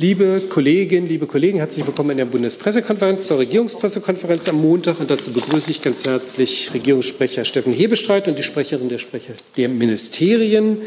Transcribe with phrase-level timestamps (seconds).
[0.00, 5.00] Liebe Kolleginnen, liebe Kollegen, herzlich willkommen in der Bundespressekonferenz zur Regierungspressekonferenz am Montag.
[5.00, 9.68] Und dazu begrüße ich ganz herzlich Regierungssprecher Steffen Hebestreit und die Sprecherin der Sprecher der
[9.68, 10.80] Ministerien.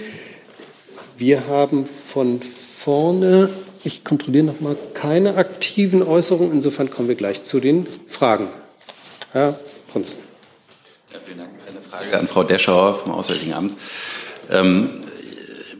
[1.17, 2.39] Wir haben von
[2.77, 3.49] vorne,
[3.83, 6.53] ich kontrolliere noch mal, keine aktiven Äußerungen.
[6.53, 8.47] Insofern kommen wir gleich zu den Fragen.
[9.33, 9.59] Herr
[9.91, 10.21] Pronzen.
[11.11, 11.49] Ja, vielen Dank.
[11.67, 13.75] Eine Frage an Frau Deschauer vom Auswärtigen Amt.
[14.49, 14.91] Ähm,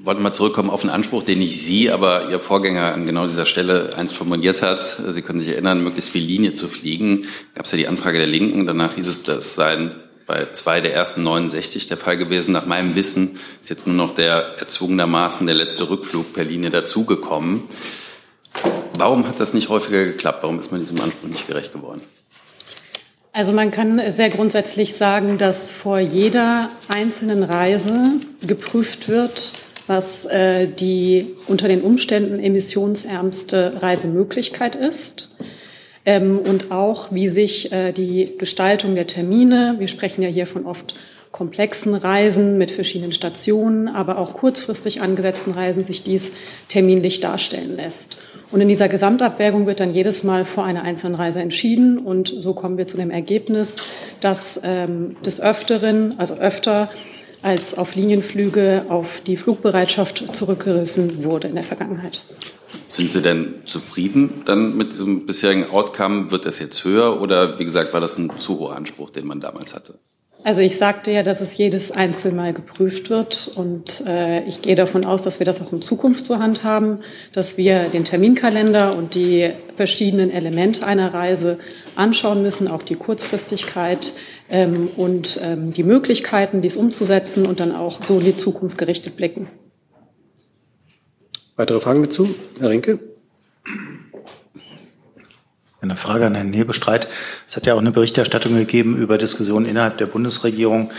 [0.04, 3.45] wollte mal zurückkommen auf einen Anspruch, den nicht Sie, aber Ihr Vorgänger an genau dieser
[3.45, 4.83] Stelle einst formuliert hat.
[4.83, 7.25] Sie können sich erinnern, möglichst viel Linie zu fliegen.
[7.54, 8.65] Gab es ja die Anfrage der Linken.
[8.65, 9.91] Danach hieß es, das seien
[10.25, 12.51] bei zwei der ersten 69 der Fall gewesen.
[12.51, 17.63] Nach meinem Wissen ist jetzt nur noch der erzwungenermaßen der letzte Rückflug per Linie dazugekommen.
[18.97, 20.43] Warum hat das nicht häufiger geklappt?
[20.43, 22.02] Warum ist man diesem Anspruch nicht gerecht geworden?
[23.33, 29.54] Also man kann sehr grundsätzlich sagen, dass vor jeder einzelnen Reise geprüft wird,
[29.91, 35.36] was äh, die unter den Umständen emissionsärmste Reisemöglichkeit ist.
[36.05, 40.66] Ähm, und auch, wie sich äh, die Gestaltung der Termine, wir sprechen ja hier von
[40.66, 40.95] oft
[41.33, 46.31] komplexen Reisen mit verschiedenen Stationen, aber auch kurzfristig angesetzten Reisen sich dies
[46.69, 48.17] terminlich darstellen lässt.
[48.49, 51.99] Und in dieser Gesamtabwägung wird dann jedes Mal vor einer einzelnen Reise entschieden.
[51.99, 53.75] Und so kommen wir zu dem Ergebnis,
[54.21, 56.89] dass ähm, des Öfteren, also öfter,
[57.44, 62.23] als auf Linienflüge auf die Flugbereitschaft zurückgegriffen wurde in der Vergangenheit.
[62.89, 66.31] Sind Sie denn zufrieden dann mit diesem bisherigen Outcome?
[66.31, 69.39] Wird das jetzt höher oder wie gesagt, war das ein zu hoher Anspruch, den man
[69.39, 69.95] damals hatte?
[70.44, 75.06] Also ich sagte ja, dass es jedes Einzelmal geprüft wird und äh, ich gehe davon
[75.06, 79.14] aus, dass wir das auch in Zukunft zur Hand haben, dass wir den Terminkalender und
[79.14, 81.59] die verschiedenen Elemente einer Reise
[81.95, 84.14] anschauen müssen, auch die Kurzfristigkeit
[84.50, 89.17] ähm, und ähm, die Möglichkeiten, dies umzusetzen und dann auch so in die Zukunft gerichtet
[89.17, 89.47] blicken.
[91.56, 92.34] Weitere Fragen dazu?
[92.59, 93.10] Herr Rinke?
[95.81, 97.09] Eine Frage an Herrn Hebestreit.
[97.47, 100.91] Es hat ja auch eine Berichterstattung gegeben über Diskussionen innerhalb der Bundesregierung,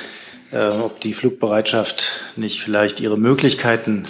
[0.51, 4.07] äh, ob die Flugbereitschaft nicht vielleicht ihre Möglichkeiten,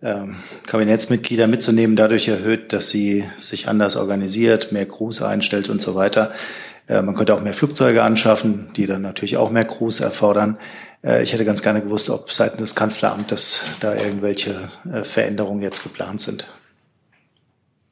[0.00, 0.22] äh,
[0.66, 6.32] Kabinettsmitglieder mitzunehmen, dadurch erhöht, dass sie sich anders organisiert, mehr Crews einstellt und so weiter.
[6.88, 10.56] Äh, man könnte auch mehr Flugzeuge anschaffen, die dann natürlich auch mehr Crews erfordern.
[11.02, 14.54] Äh, ich hätte ganz gerne gewusst, ob seitens des Kanzleramtes da irgendwelche
[14.90, 16.46] äh, Veränderungen jetzt geplant sind.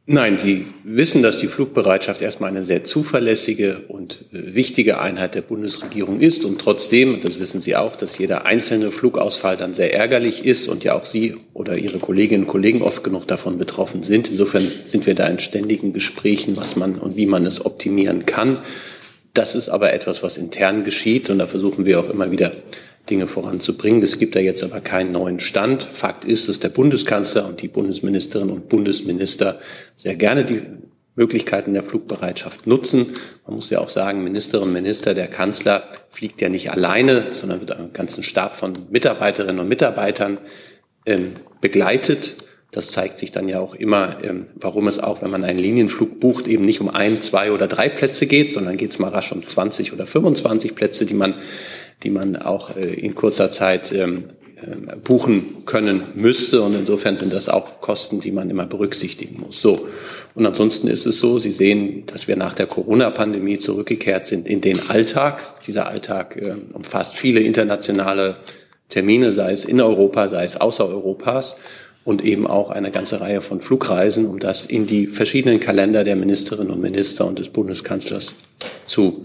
[0.04, 5.42] Nein, die wissen, dass die Flugbereitschaft erstmal eine sehr zuverlässige und äh, wichtige Einheit der
[5.42, 6.44] Bundesregierung ist.
[6.44, 10.82] Und trotzdem, das wissen Sie auch, dass jeder einzelne Flugausfall dann sehr ärgerlich ist und
[10.82, 14.28] ja auch Sie oder Ihre Kolleginnen und Kollegen oft genug davon betroffen sind.
[14.28, 18.58] Insofern sind wir da in ständigen Gesprächen, was man und wie man es optimieren kann.
[19.34, 22.52] Das ist aber etwas, was intern geschieht und da versuchen wir auch immer wieder
[23.12, 24.02] Dinge voranzubringen.
[24.02, 25.82] Es gibt da jetzt aber keinen neuen Stand.
[25.82, 29.60] Fakt ist, dass der Bundeskanzler und die Bundesministerinnen und Bundesminister
[29.96, 30.62] sehr gerne die
[31.14, 33.12] Möglichkeiten der Flugbereitschaft nutzen.
[33.46, 37.60] Man muss ja auch sagen, Ministerinnen und Minister, der Kanzler fliegt ja nicht alleine, sondern
[37.60, 40.38] wird einen ganzen Stab von Mitarbeiterinnen und Mitarbeitern
[41.04, 42.36] ähm, begleitet.
[42.70, 46.18] Das zeigt sich dann ja auch immer, ähm, warum es auch, wenn man einen Linienflug
[46.18, 49.32] bucht, eben nicht um ein, zwei oder drei Plätze geht, sondern geht es mal rasch
[49.32, 51.34] um 20 oder 25 Plätze, die man
[52.02, 54.24] die man auch äh, in kurzer Zeit ähm,
[54.56, 56.62] äh, buchen können müsste.
[56.62, 59.60] Und insofern sind das auch Kosten, die man immer berücksichtigen muss.
[59.60, 59.88] So.
[60.34, 64.60] Und ansonsten ist es so, Sie sehen, dass wir nach der Corona-Pandemie zurückgekehrt sind in
[64.60, 65.42] den Alltag.
[65.66, 68.36] Dieser Alltag äh, umfasst viele internationale
[68.88, 71.56] Termine, sei es in Europa, sei es außer Europas
[72.04, 76.16] und eben auch eine ganze Reihe von Flugreisen, um das in die verschiedenen Kalender der
[76.16, 78.34] Ministerinnen und Minister und des Bundeskanzlers
[78.86, 79.24] zu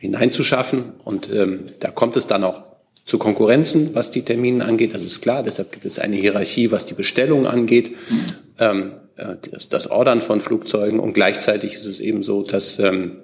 [0.00, 0.94] hineinzuschaffen.
[1.04, 2.64] Und ähm, da kommt es dann auch
[3.04, 4.94] zu Konkurrenzen, was die Termine angeht.
[4.94, 5.42] Das ist klar.
[5.42, 7.96] Deshalb gibt es eine Hierarchie, was die Bestellung angeht,
[8.58, 10.98] ähm, äh, das, das Ordern von Flugzeugen.
[10.98, 13.22] Und gleichzeitig ist es eben so, dass, ähm,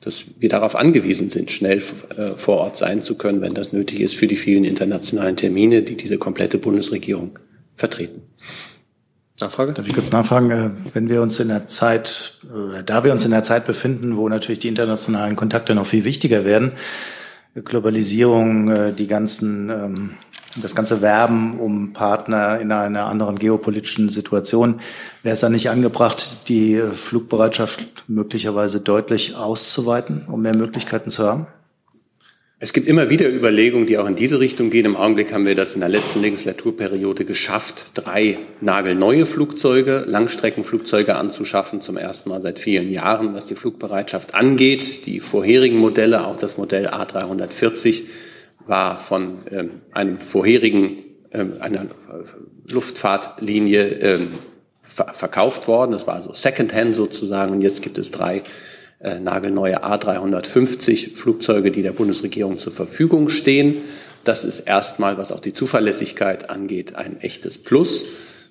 [0.00, 1.78] dass wir darauf angewiesen sind, schnell
[2.16, 5.82] äh, vor Ort sein zu können, wenn das nötig ist für die vielen internationalen Termine,
[5.82, 7.38] die diese komplette Bundesregierung
[7.74, 8.22] vertreten.
[9.40, 9.72] Nachfrage?
[9.72, 10.50] Darf ich kurz nachfragen?
[10.50, 14.16] Äh, wenn wir uns in der Zeit, oder da wir uns in der Zeit befinden,
[14.16, 16.72] wo natürlich die internationalen Kontakte noch viel wichtiger werden,
[17.54, 20.10] Globalisierung, äh, die ganzen, ähm,
[20.60, 24.80] das ganze Werben um Partner in einer anderen geopolitischen Situation,
[25.22, 31.46] wäre es dann nicht angebracht, die Flugbereitschaft möglicherweise deutlich auszuweiten, um mehr Möglichkeiten zu haben?
[32.60, 34.84] Es gibt immer wieder Überlegungen, die auch in diese Richtung gehen.
[34.84, 41.80] Im Augenblick haben wir das in der letzten Legislaturperiode geschafft, drei nagelneue Flugzeuge, Langstreckenflugzeuge anzuschaffen,
[41.80, 45.06] zum ersten Mal seit vielen Jahren, was die Flugbereitschaft angeht.
[45.06, 48.02] Die vorherigen Modelle, auch das Modell A340,
[48.66, 51.86] war von ähm, einem vorherigen, ähm, einer
[52.68, 54.30] Luftfahrtlinie ähm,
[54.82, 55.92] ver verkauft worden.
[55.92, 57.52] Das war also Secondhand sozusagen.
[57.52, 58.42] Und jetzt gibt es drei
[59.00, 63.82] äh, nagelneue A350 Flugzeuge, die der Bundesregierung zur Verfügung stehen.
[64.24, 68.06] Das ist erstmal, was auch die Zuverlässigkeit angeht, ein echtes Plus.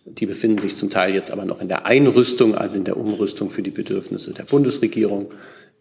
[0.05, 3.49] Die befinden sich zum Teil jetzt aber noch in der Einrüstung, also in der Umrüstung
[3.49, 5.33] für die Bedürfnisse der Bundesregierung.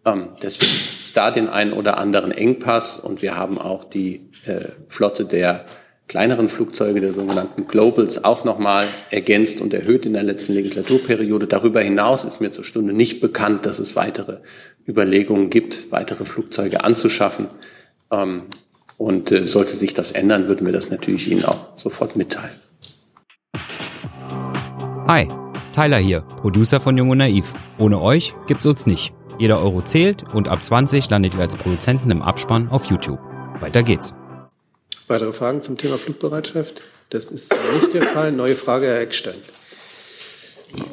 [0.04, 4.66] Ähm, deswegen ist da den einen oder anderen Engpass und wir haben auch die äh,
[4.88, 5.64] Flotte der
[6.08, 11.46] kleineren Flugzeuge, der sogenannten Globals, auch nochmal ergänzt und erhöht in der letzten Legislaturperiode.
[11.46, 14.38] Darüber hinaus ist mir zur Stunde nicht bekannt, dass es weitere
[14.86, 17.48] Überlegungen gibt, weitere Flugzeuge anzuschaffen.
[18.10, 18.42] Ähm,
[18.98, 22.54] und äh, sollte sich das ändern, würden wir das natürlich Ihnen auch sofort mitteilen.
[25.06, 25.28] Hi,
[25.74, 27.52] Tyler hier, Producer von Jung und Naiv.
[27.78, 29.12] Ohne euch gibt's uns nicht.
[29.38, 33.20] Jeder Euro zählt und ab 20 landet ihr als Produzenten im Abspann auf YouTube.
[33.60, 34.14] Weiter geht's.
[35.08, 36.82] Weitere Fragen zum Thema Flugbereitschaft?
[37.10, 38.32] Das ist nicht der Fall.
[38.32, 39.36] Neue Frage, Herr Eckstein.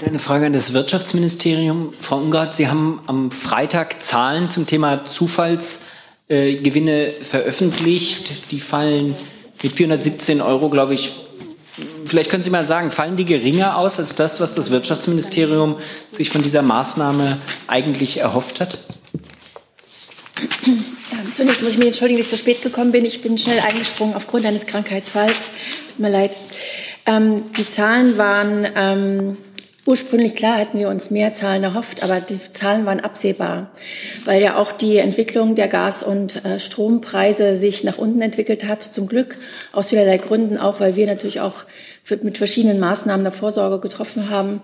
[0.06, 1.96] Eine Frage an das Wirtschaftsministerium.
[1.98, 8.52] Frau Ungardt, Sie haben am Freitag Zahlen zum Thema Zufallsgewinne äh, veröffentlicht.
[8.52, 9.16] Die fallen
[9.64, 11.16] mit 417 Euro, glaube ich.
[12.06, 15.78] Vielleicht können Sie mal sagen, fallen die geringer aus als das, was das Wirtschaftsministerium
[16.12, 18.78] sich von dieser Maßnahme eigentlich erhofft hat?
[21.34, 23.06] Zunächst muss ich mich entschuldigen, dass ich so spät gekommen bin.
[23.06, 25.50] Ich bin schnell eingesprungen aufgrund eines Krankheitsfalls.
[25.90, 26.38] Tut mir leid.
[27.08, 29.38] Ähm, die Zahlen waren ähm,
[29.88, 33.72] ursprünglich klar, hatten wir uns mehr Zahlen erhofft, aber diese Zahlen waren absehbar,
[34.26, 38.84] weil ja auch die Entwicklung der Gas- und äh, Strompreise sich nach unten entwickelt hat.
[38.84, 39.38] Zum Glück
[39.72, 41.66] aus vielerlei Gründen auch, weil wir natürlich auch
[42.22, 44.62] mit verschiedenen Maßnahmen der Vorsorge getroffen haben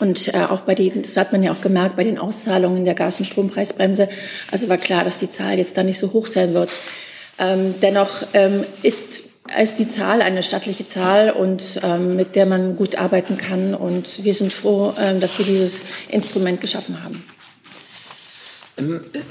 [0.00, 2.94] und äh, auch bei den, das hat man ja auch gemerkt, bei den Auszahlungen der
[2.94, 4.08] Gas- und Strompreisbremse.
[4.50, 6.70] Also war klar, dass die Zahl jetzt da nicht so hoch sein wird.
[7.38, 9.22] Ähm, dennoch ähm, ist,
[9.60, 13.74] ist die Zahl eine stattliche Zahl und ähm, mit der man gut arbeiten kann.
[13.74, 17.24] Und wir sind froh, ähm, dass wir dieses Instrument geschaffen haben.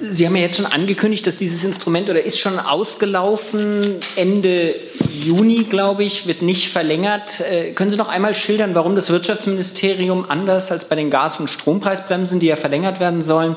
[0.02, 3.98] Sie haben ja jetzt schon angekündigt, dass dieses Instrument oder ist schon ausgelaufen.
[4.16, 4.76] Ende
[5.12, 7.42] Juni, glaube ich, wird nicht verlängert.
[7.42, 11.50] Äh, können Sie noch einmal schildern, warum das Wirtschaftsministerium anders als bei den Gas- und
[11.50, 13.56] Strompreisbremsen, die ja verlängert werden sollen,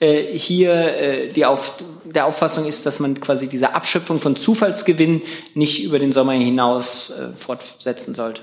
[0.00, 1.74] äh, hier äh, die Auf
[2.04, 5.22] der Auffassung ist, dass man quasi diese Abschöpfung von Zufallsgewinn
[5.54, 8.42] nicht über den Sommer hinaus fortsetzen sollte?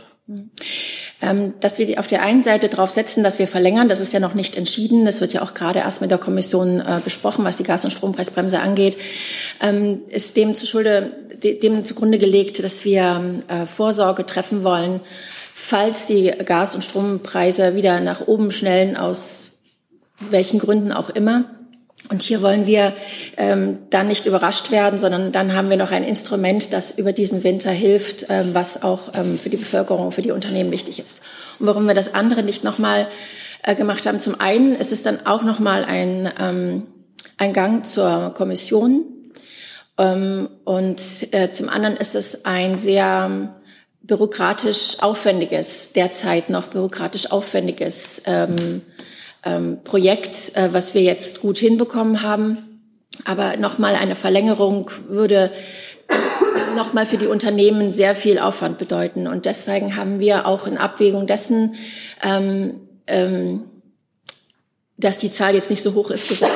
[1.22, 4.20] Ähm, dass wir auf der einen Seite darauf setzen, dass wir verlängern, das ist ja
[4.20, 5.06] noch nicht entschieden.
[5.06, 7.92] Das wird ja auch gerade erst mit der Kommission äh, besprochen, was die Gas- und
[7.92, 8.98] Strompreisbremse angeht,
[9.62, 11.12] ähm, ist dem, zuschulde,
[11.44, 15.02] dem zugrunde gelegt, dass wir äh, Vorsorge treffen wollen,
[15.54, 19.54] falls die Gas- und Strompreise wieder nach oben schnellen, aus
[20.30, 21.58] welchen Gründen auch immer
[22.07, 22.94] und hier wollen wir
[23.38, 27.44] ähm, dann nicht überrascht werden, sondern dann haben wir noch ein Instrument, das über diesen
[27.44, 31.22] Winter hilft, ähm, was auch ähm, für die Bevölkerung, für die Unternehmen wichtig ist.
[31.60, 33.07] Und warum wir das andere nicht nochmal
[33.63, 36.88] äh, gemacht haben, zum einen ist es dann auch nochmal ein, ähm,
[37.38, 39.04] ein Gang zur Kommission
[40.00, 43.54] ähm, und äh, zum anderen ist es ein sehr
[44.02, 48.81] bürokratisch aufwendiges, derzeit noch bürokratisch aufwendiges ähm,
[49.44, 52.81] ähm, Projekt, äh, was wir jetzt gut hinbekommen haben.
[53.25, 55.51] Aber nochmal eine Verlängerung würde
[56.75, 59.27] nochmal für die Unternehmen sehr viel Aufwand bedeuten.
[59.27, 61.75] Und deswegen haben wir auch in Abwägung dessen,
[62.24, 63.65] ähm, ähm,
[64.97, 66.52] dass die Zahl jetzt nicht so hoch ist, gesagt,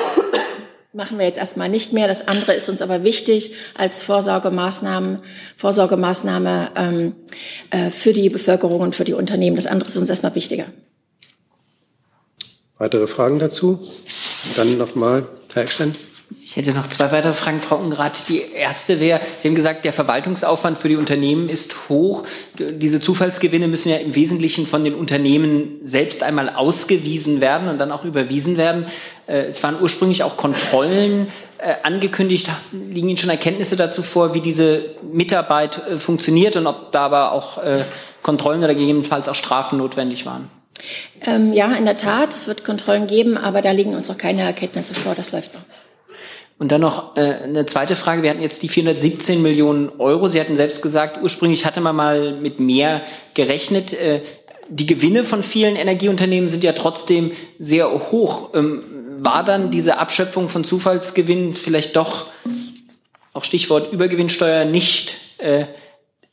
[0.94, 2.08] machen wir jetzt erstmal nicht mehr.
[2.08, 5.22] Das andere ist uns aber wichtig als Vorsorgemaßnahmen,
[5.58, 7.16] Vorsorgemaßnahme ähm,
[7.72, 9.56] äh, für die Bevölkerung und für die Unternehmen.
[9.56, 10.66] Das andere ist uns erstmal wichtiger.
[12.84, 13.80] Weitere Fragen dazu?
[14.58, 15.94] Dann nochmal Herr Eckstein.
[16.46, 18.28] Ich hätte noch zwei weitere Fragen, Frau Ungrath.
[18.28, 22.26] Die erste wäre, Sie haben gesagt, der Verwaltungsaufwand für die Unternehmen ist hoch.
[22.60, 27.90] Diese Zufallsgewinne müssen ja im Wesentlichen von den Unternehmen selbst einmal ausgewiesen werden und dann
[27.94, 28.88] auch überwiesen werden.
[29.28, 32.50] Äh, es waren ursprünglich auch Kontrollen äh, angekündigt.
[32.74, 37.32] Liegen Ihnen schon Erkenntnisse dazu vor, wie diese Mitarbeit äh, funktioniert und ob da aber
[37.32, 37.62] auch
[38.22, 40.50] Kontrollen oder gegebenenfalls auch Strafen notwendig waren?
[41.26, 44.42] Ähm, ja, in der Tat, es wird Kontrollen geben, aber da liegen uns noch keine
[44.42, 45.16] Erkenntnisse vor.
[45.16, 45.62] Das läuft noch.
[46.60, 48.24] Und dann noch äh, eine zweite Frage.
[48.24, 50.28] Wir hatten jetzt die 417 Millionen Euro.
[50.28, 53.02] Sie hatten selbst gesagt, ursprünglich hatte man mal mit mehr
[53.34, 53.94] gerechnet.
[53.94, 54.22] Äh,
[54.70, 58.52] die Gewinne von vielen Energieunternehmen sind ja trotzdem sehr hoch.
[58.54, 58.84] Ähm,
[59.20, 62.28] war dann diese Abschöpfung von Zufallsgewinnen vielleicht doch,
[63.34, 65.66] auch Stichwort Übergewinnsteuer, nicht äh,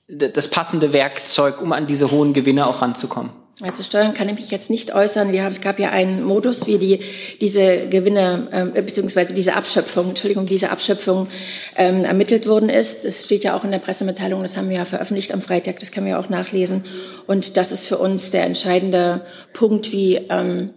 [0.06, 3.30] das passende Werkzeug, um an diese hohen Gewinne auch ranzukommen?
[3.62, 5.32] Also Steuern kann ich mich jetzt nicht äußern.
[5.32, 7.00] Wir haben, es gab ja einen Modus, wie die,
[7.40, 11.28] diese Gewinne, äh, beziehungsweise diese Abschöpfung, Entschuldigung, diese Abschöpfung
[11.76, 13.04] ähm, ermittelt worden ist.
[13.04, 15.92] Das steht ja auch in der Pressemitteilung, das haben wir ja veröffentlicht am Freitag, das
[15.92, 16.84] können wir auch nachlesen.
[17.26, 20.70] Und das ist für uns der entscheidende Punkt, wie, ähm,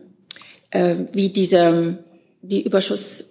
[0.71, 2.03] äh, wie diese,
[2.41, 3.29] die Überschuss,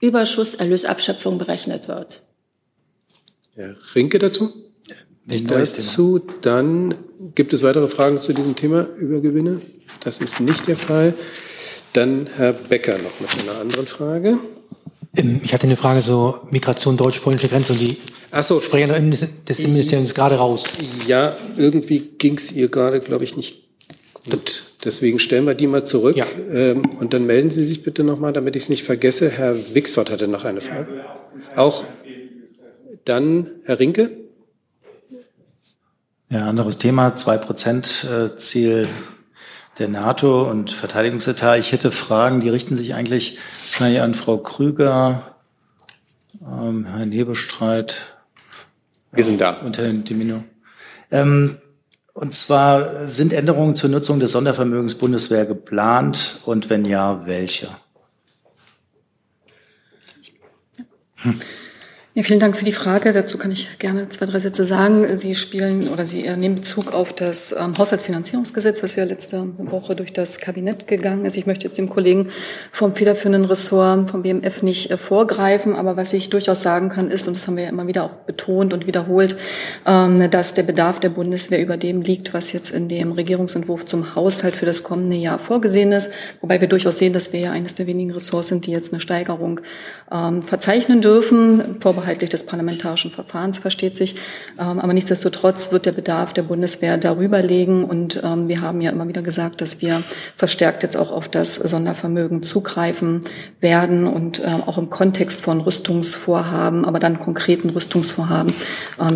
[0.00, 2.22] Überschusserlösabschöpfung berechnet wird.
[3.54, 4.69] Herr Rinke dazu?
[5.26, 6.20] Nicht dazu.
[6.40, 6.94] Dann
[7.34, 9.60] gibt es weitere Fragen zu diesem Thema Übergewinne?
[10.02, 11.14] Das ist nicht der Fall.
[11.92, 14.38] Dann Herr Becker noch mit einer anderen Frage.
[15.16, 17.96] Ähm, ich hatte eine Frage so Migration deutsch-polnische Grenze und die
[18.30, 18.60] Ach so.
[18.60, 20.64] Sprecher des Innenministeriums gerade raus.
[21.06, 23.68] Ja, irgendwie ging es ihr gerade, glaube ich, nicht
[24.30, 24.64] gut.
[24.84, 26.16] Deswegen stellen wir die mal zurück.
[26.16, 26.26] Ja.
[26.52, 29.28] Ähm, und dann melden Sie sich bitte nochmal, damit ich es nicht vergesse.
[29.30, 31.04] Herr Wixford hatte noch eine Frage.
[31.56, 31.84] Auch
[33.04, 34.10] dann Herr Rinke.
[36.32, 38.86] Ja, anderes Thema, zwei Prozent äh, Ziel
[39.80, 41.58] der NATO und Verteidigungsetat.
[41.58, 45.34] Ich hätte Fragen, die richten sich eigentlich wahrscheinlich an Frau Krüger,
[46.40, 48.14] ähm, Herrn Hebestreit.
[49.10, 49.54] Wir sind da.
[49.54, 50.44] Und Herrn Dimino.
[51.10, 51.58] Ähm,
[52.12, 57.70] und zwar sind Änderungen zur Nutzung des Sondervermögens Bundeswehr geplant und wenn ja, welche?
[61.22, 61.40] Hm.
[62.12, 63.12] Ja, vielen Dank für die Frage.
[63.12, 65.06] Dazu kann ich gerne zwei, drei Sätze sagen.
[65.14, 70.12] Sie spielen oder Sie nehmen Bezug auf das ähm, Haushaltsfinanzierungsgesetz, das ja letzte Woche durch
[70.12, 71.36] das Kabinett gegangen ist.
[71.36, 72.30] Ich möchte jetzt dem Kollegen
[72.72, 77.28] vom federführenden Ressort vom BMF nicht äh, vorgreifen, aber was ich durchaus sagen kann, ist,
[77.28, 79.36] und das haben wir ja immer wieder auch betont und wiederholt,
[79.86, 84.16] ähm, dass der Bedarf der Bundeswehr über dem liegt, was jetzt in dem Regierungsentwurf zum
[84.16, 86.10] Haushalt für das kommende Jahr vorgesehen ist.
[86.40, 89.00] Wobei wir durchaus sehen, dass wir ja eines der wenigen Ressorts sind, die jetzt eine
[89.00, 89.60] Steigerung
[90.10, 94.14] ähm, verzeichnen dürfen vorbehaltlich des parlamentarischen Verfahrens, versteht sich.
[94.58, 97.84] Ähm, aber nichtsdestotrotz wird der Bedarf der Bundeswehr darüber liegen.
[97.84, 100.02] Und ähm, wir haben ja immer wieder gesagt, dass wir
[100.36, 103.20] verstärkt jetzt auch auf das Sondervermögen zugreifen
[103.60, 108.52] werden und ähm, auch im Kontext von Rüstungsvorhaben, aber dann konkreten Rüstungsvorhaben,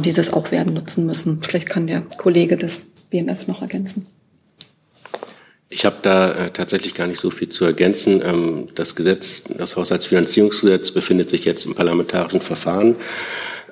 [0.04, 1.40] dieses auch werden nutzen müssen.
[1.42, 4.06] Vielleicht kann der Kollege des BMF noch ergänzen.
[5.70, 8.22] Ich habe da äh, tatsächlich gar nicht so viel zu ergänzen.
[8.24, 12.96] Ähm, das Gesetz, das Haushaltsfinanzierungsgesetz befindet sich jetzt im parlamentarischen Verfahren.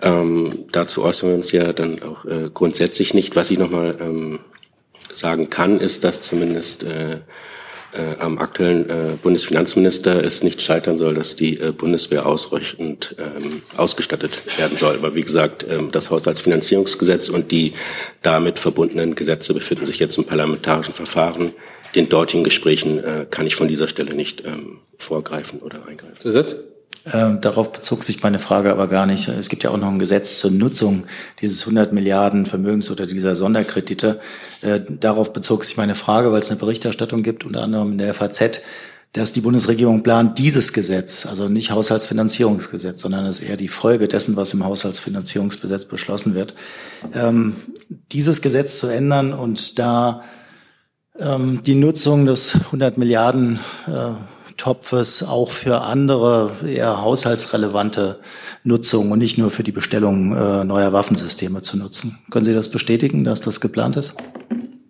[0.00, 3.36] Ähm, dazu äußern wir uns ja dann auch äh, grundsätzlich nicht.
[3.36, 4.40] Was ich nochmal ähm,
[5.12, 7.18] sagen kann, ist, dass zumindest äh,
[7.92, 13.62] äh, am aktuellen äh, Bundesfinanzminister es nicht scheitern soll, dass die äh, Bundeswehr ausreichend ähm,
[13.76, 14.96] ausgestattet werden soll.
[14.96, 17.74] Aber wie gesagt, ähm, das Haushaltsfinanzierungsgesetz und die
[18.22, 21.52] damit verbundenen Gesetze befinden sich jetzt im parlamentarischen Verfahren
[21.94, 26.16] den dortigen Gesprächen äh, kann ich von dieser Stelle nicht ähm, vorgreifen oder eingreifen.
[26.20, 26.56] Zusatz?
[27.12, 29.26] Ähm, darauf bezog sich meine Frage aber gar nicht.
[29.26, 31.04] Es gibt ja auch noch ein Gesetz zur Nutzung
[31.40, 34.20] dieses 100 Milliarden Vermögens oder dieser Sonderkredite.
[34.60, 38.14] Äh, darauf bezog sich meine Frage, weil es eine Berichterstattung gibt, unter anderem in der
[38.14, 38.62] FAZ,
[39.12, 44.06] dass die Bundesregierung plant, dieses Gesetz, also nicht Haushaltsfinanzierungsgesetz, sondern es ist eher die Folge
[44.06, 46.54] dessen, was im Haushaltsfinanzierungsgesetz beschlossen wird,
[47.14, 47.56] ähm,
[48.12, 50.22] dieses Gesetz zu ändern und da
[51.64, 54.12] die Nutzung des 100 Milliarden äh,
[54.56, 58.20] Topfes auch für andere eher haushaltsrelevante
[58.64, 62.18] Nutzung und nicht nur für die Bestellung äh, neuer Waffensysteme zu nutzen.
[62.30, 64.16] Können Sie das bestätigen, dass das geplant ist?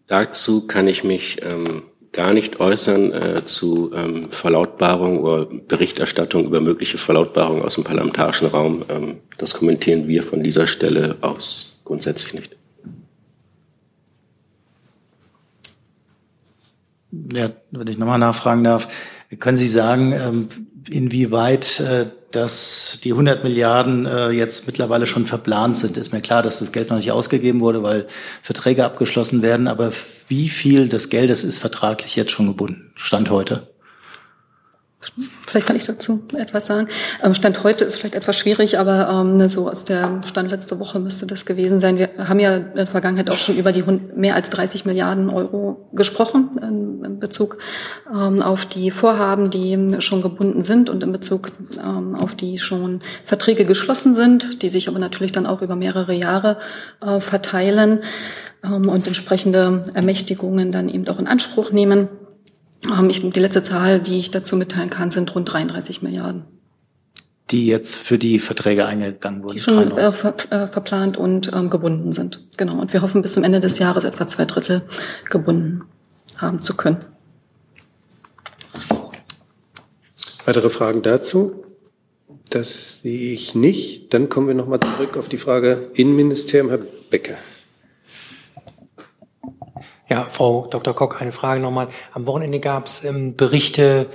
[0.07, 6.61] Dazu kann ich mich ähm, gar nicht äußern äh, zu ähm, Verlautbarung oder Berichterstattung über
[6.61, 8.85] mögliche Verlautbarung aus dem parlamentarischen Raum.
[8.89, 12.57] Ähm, das kommentieren wir von dieser Stelle aus grundsätzlich nicht.
[17.33, 18.89] Ja, wenn ich nochmal nachfragen darf,
[19.39, 20.49] können Sie sagen, ähm,
[20.89, 25.97] inwieweit äh, dass die 100 Milliarden äh, jetzt mittlerweile schon verplant sind?
[25.97, 28.07] Ist mir klar, dass das Geld noch nicht ausgegeben wurde, weil
[28.43, 29.69] Verträge abgeschlossen werden.
[29.69, 29.93] Aber
[30.29, 32.93] wie viel des Geldes ist vertraglich jetzt schon gebunden?
[32.97, 33.72] Stand heute?
[35.47, 36.89] Vielleicht kann ich dazu etwas sagen.
[37.23, 40.99] Ähm, Stand heute ist vielleicht etwas schwierig, aber ähm, so aus der Stand letzte Woche
[40.99, 41.99] müsste das gewesen sein.
[41.99, 43.83] Wir haben ja in der Vergangenheit auch schon über die
[44.15, 47.59] mehr als 30 Milliarden Euro gesprochen in, Bezug
[48.13, 51.49] ähm, auf die Vorhaben, die schon gebunden sind und in Bezug
[52.19, 56.59] auf die schon Verträge geschlossen sind, die sich aber natürlich dann auch über mehrere Jahre
[57.01, 58.01] äh, verteilen
[58.63, 62.09] und entsprechende Ermächtigungen dann eben auch in Anspruch nehmen.
[62.87, 66.45] Ähm, ich, die letzte Zahl, die ich dazu mitteilen kann, sind rund 33 Milliarden.
[67.51, 69.57] Die jetzt für die Verträge eingegangen wurden?
[69.57, 72.45] Die schon äh, ver, äh, verplant und ähm, gebunden sind.
[72.57, 72.81] Genau.
[72.81, 74.83] Und wir hoffen bis zum Ende des Jahres etwa zwei Drittel
[75.29, 75.83] gebunden
[76.39, 76.99] haben zu können.
[80.45, 81.65] Weitere Fragen dazu?
[82.51, 84.13] Das sehe ich nicht.
[84.13, 87.37] Dann kommen wir nochmal zurück auf die Frage Innenministerium, Herr Becker.
[90.13, 90.95] Ja, Frau Dr.
[90.95, 91.89] Koch, eine Frage nochmal.
[92.13, 94.09] Am Wochenende gab es ähm, Berichte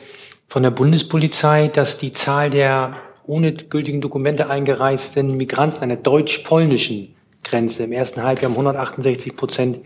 [0.47, 7.15] von der Bundespolizei, dass die Zahl der ohne gültigen Dokumente eingereisten Migranten an der deutsch-polnischen
[7.43, 9.79] Grenze im ersten Halbjahr um 168 Prozent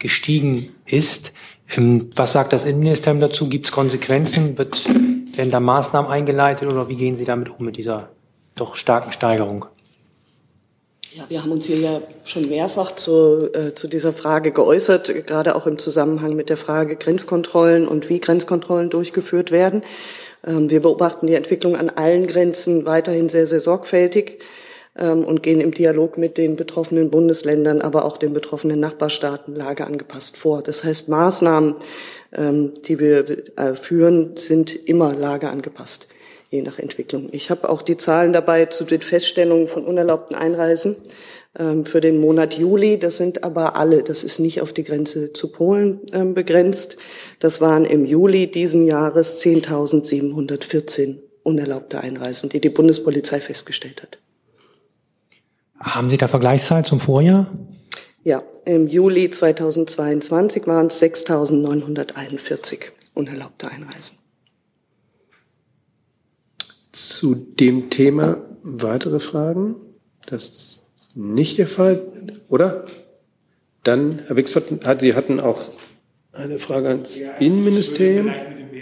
[0.00, 1.30] gestiegen ist.
[1.76, 3.48] Ähm, was sagt das Innenministerium dazu?
[3.48, 4.58] Gibt es Konsequenzen?
[4.58, 4.84] Wird,
[5.36, 8.08] werden da Maßnahmen eingeleitet oder wie gehen Sie damit um mit dieser
[8.56, 9.66] doch starken Steigerung?
[11.14, 15.54] Ja, wir haben uns hier ja schon mehrfach zu, äh, zu dieser Frage geäußert, gerade
[15.56, 19.82] auch im Zusammenhang mit der Frage Grenzkontrollen und wie Grenzkontrollen durchgeführt werden.
[20.46, 24.38] Ähm, wir beobachten die Entwicklung an allen Grenzen weiterhin sehr, sehr sorgfältig
[24.96, 30.38] ähm, und gehen im Dialog mit den betroffenen Bundesländern, aber auch den betroffenen Nachbarstaaten lageangepasst
[30.38, 30.62] vor.
[30.62, 31.74] Das heißt, Maßnahmen,
[32.34, 36.08] ähm, die wir äh, führen, sind immer lageangepasst,
[36.52, 37.28] je nach Entwicklung.
[37.32, 40.96] Ich habe auch die Zahlen dabei zu den Feststellungen von unerlaubten Einreisen
[41.58, 42.98] ähm, für den Monat Juli.
[42.98, 44.02] Das sind aber alle.
[44.04, 46.00] Das ist nicht auf die Grenze zu Polen
[46.34, 46.98] begrenzt.
[47.40, 54.18] Das waren im Juli diesen Jahres 10.714 unerlaubte Einreisen, die die Bundespolizei festgestellt hat.
[55.80, 57.50] Haben Sie da Vergleichszahlen zum Vorjahr?
[58.22, 62.82] Ja, im Juli 2022 waren es 6.941
[63.14, 64.21] unerlaubte Einreisen.
[66.92, 69.76] Zu dem Thema weitere Fragen?
[70.26, 70.84] Das ist
[71.14, 72.02] nicht der Fall,
[72.48, 72.84] oder?
[73.82, 74.64] Dann, Herr Wixford,
[75.00, 75.70] Sie hatten auch
[76.32, 78.30] eine Frage ans Innenministerium.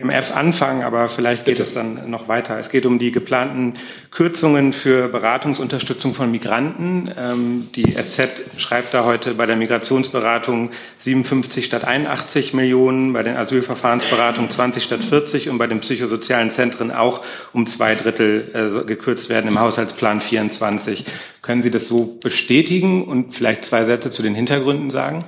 [0.01, 1.63] BMF anfangen, aber vielleicht geht Bitte.
[1.63, 2.59] es dann noch weiter.
[2.59, 3.75] Es geht um die geplanten
[4.11, 7.11] Kürzungen für Beratungsunterstützung von Migranten.
[7.17, 8.29] Ähm, die SZ
[8.59, 15.05] schreibt da heute bei der Migrationsberatung 57 statt 81 Millionen, bei den Asylverfahrensberatungen 20 statt
[15.05, 20.21] 40 und bei den psychosozialen Zentren auch um zwei Drittel äh, gekürzt werden im Haushaltsplan
[20.21, 21.05] 24.
[21.43, 25.25] Können Sie das so bestätigen und vielleicht zwei Sätze zu den Hintergründen sagen?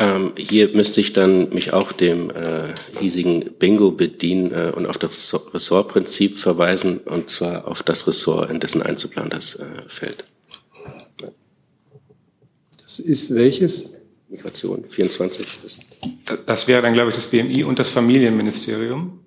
[0.00, 4.96] Ähm, hier müsste ich dann mich auch dem äh, hiesigen Bingo bedienen äh, und auf
[4.96, 10.24] das Ressortprinzip verweisen, und zwar auf das Ressort, in dessen Einzelplan das äh, fällt.
[12.82, 13.92] Das ist welches?
[14.30, 15.46] Migration, 24.
[16.46, 19.19] Das wäre dann, glaube ich, das BMI und das Familienministerium.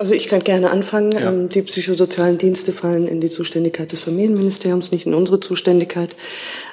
[0.00, 1.12] Also ich kann gerne anfangen.
[1.12, 1.28] Ja.
[1.28, 6.16] Ähm, die psychosozialen Dienste fallen in die Zuständigkeit des Familienministeriums, nicht in unsere Zuständigkeit.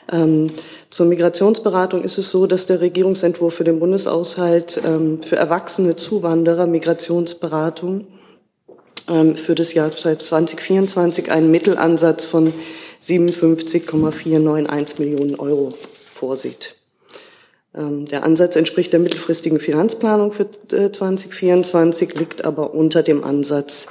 [0.10, 0.50] Ähm,
[0.90, 6.68] zur Migrationsberatung ist es so, dass der Regierungsentwurf für den Bundeshaushalt ähm, für erwachsene Zuwanderer
[6.68, 8.08] Migrationsberatung
[9.36, 12.52] für das Jahr 2024 einen Mittelansatz von
[13.00, 15.74] 57,491 Millionen Euro
[16.10, 16.77] vorsieht.
[17.78, 20.48] Ähm, der Ansatz entspricht der mittelfristigen Finanzplanung für
[20.92, 23.88] 2024, äh, liegt aber unter dem Ansatz,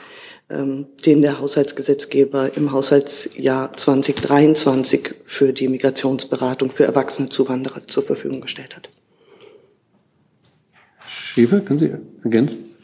[0.50, 8.40] ähm, den der Haushaltsgesetzgeber im Haushaltsjahr 2023 für die Migrationsberatung für erwachsene Zuwanderer zur Verfügung
[8.40, 8.90] gestellt hat.
[11.06, 11.92] Schäfer, können Sie
[12.24, 12.76] ergänzen?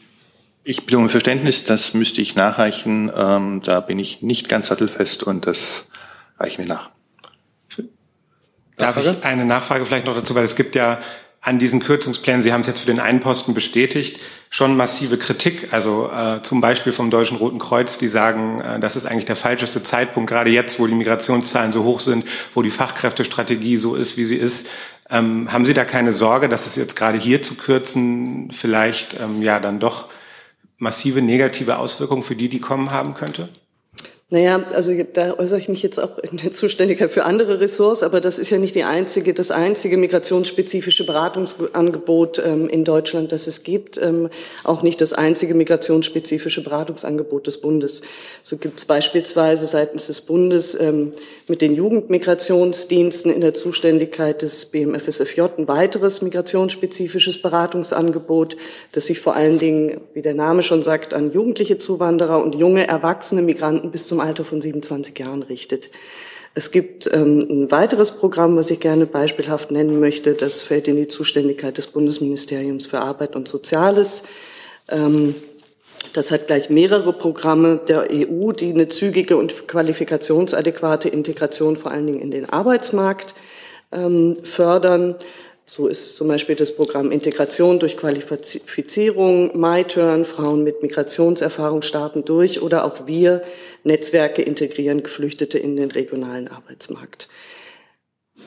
[0.63, 3.11] Ich bitte um Verständnis, das müsste ich nachreichen.
[3.13, 5.87] Ähm, da bin ich nicht ganz sattelfest und das
[6.39, 6.92] reiche ich mir nach.
[8.77, 10.99] Darf ich eine Nachfrage vielleicht noch dazu, weil es gibt ja
[11.43, 15.73] an diesen Kürzungsplänen, Sie haben es jetzt für den einen Posten bestätigt, schon massive Kritik.
[15.73, 19.35] Also äh, zum Beispiel vom Deutschen Roten Kreuz, die sagen, äh, das ist eigentlich der
[19.35, 24.15] falscheste Zeitpunkt, gerade jetzt, wo die Migrationszahlen so hoch sind, wo die Fachkräftestrategie so ist,
[24.15, 24.69] wie sie ist.
[25.09, 29.41] Ähm, haben Sie da keine Sorge, dass es jetzt gerade hier zu kürzen vielleicht ähm,
[29.41, 30.07] ja dann doch
[30.77, 33.49] massive negative Auswirkungen für die, die kommen haben könnte?
[34.33, 38.19] Naja, also da äußere ich mich jetzt auch in der Zuständigkeit für andere Ressorts, aber
[38.19, 43.61] das ist ja nicht die einzige, das einzige migrationsspezifische Beratungsangebot ähm, in Deutschland, das es
[43.61, 43.99] gibt.
[44.01, 44.29] Ähm,
[44.63, 48.01] auch nicht das einzige migrationsspezifische Beratungsangebot des Bundes.
[48.41, 51.11] So gibt es beispielsweise seitens des Bundes ähm,
[51.47, 58.57] mit den Jugendmigrationsdiensten in der Zuständigkeit des BMFSFJ ein weiteres migrationsspezifisches Beratungsangebot,
[58.93, 62.87] das sich vor allen Dingen, wie der Name schon sagt, an jugendliche Zuwanderer und junge
[62.87, 65.89] erwachsene Migranten bis zum Alter von 27 Jahren richtet.
[66.55, 70.33] Es gibt ähm, ein weiteres Programm, was ich gerne beispielhaft nennen möchte.
[70.33, 74.23] Das fällt in die Zuständigkeit des Bundesministeriums für Arbeit und Soziales.
[74.89, 75.35] Ähm,
[76.13, 82.05] das hat gleich mehrere Programme der EU, die eine zügige und qualifikationsadäquate Integration vor allen
[82.05, 83.33] Dingen in den Arbeitsmarkt
[83.91, 85.15] ähm, fördern.
[85.65, 92.61] So ist zum Beispiel das Programm Integration durch Qualifizierung, MyTurn, Frauen mit Migrationserfahrung starten durch
[92.61, 93.43] oder auch wir
[93.83, 97.29] Netzwerke integrieren Geflüchtete in den regionalen Arbeitsmarkt.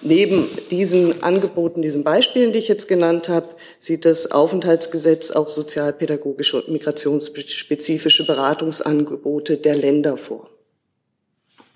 [0.02, 3.48] Neben diesen Angeboten, diesen Beispielen, die ich jetzt genannt habe,
[3.78, 10.50] sieht das Aufenthaltsgesetz auch sozialpädagogische und migrationsspezifische Beratungsangebote der Länder vor.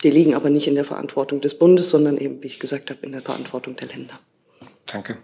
[0.03, 3.01] Die liegen aber nicht in der Verantwortung des Bundes, sondern eben, wie ich gesagt habe,
[3.03, 4.19] in der Verantwortung der Länder.
[4.87, 5.19] Danke.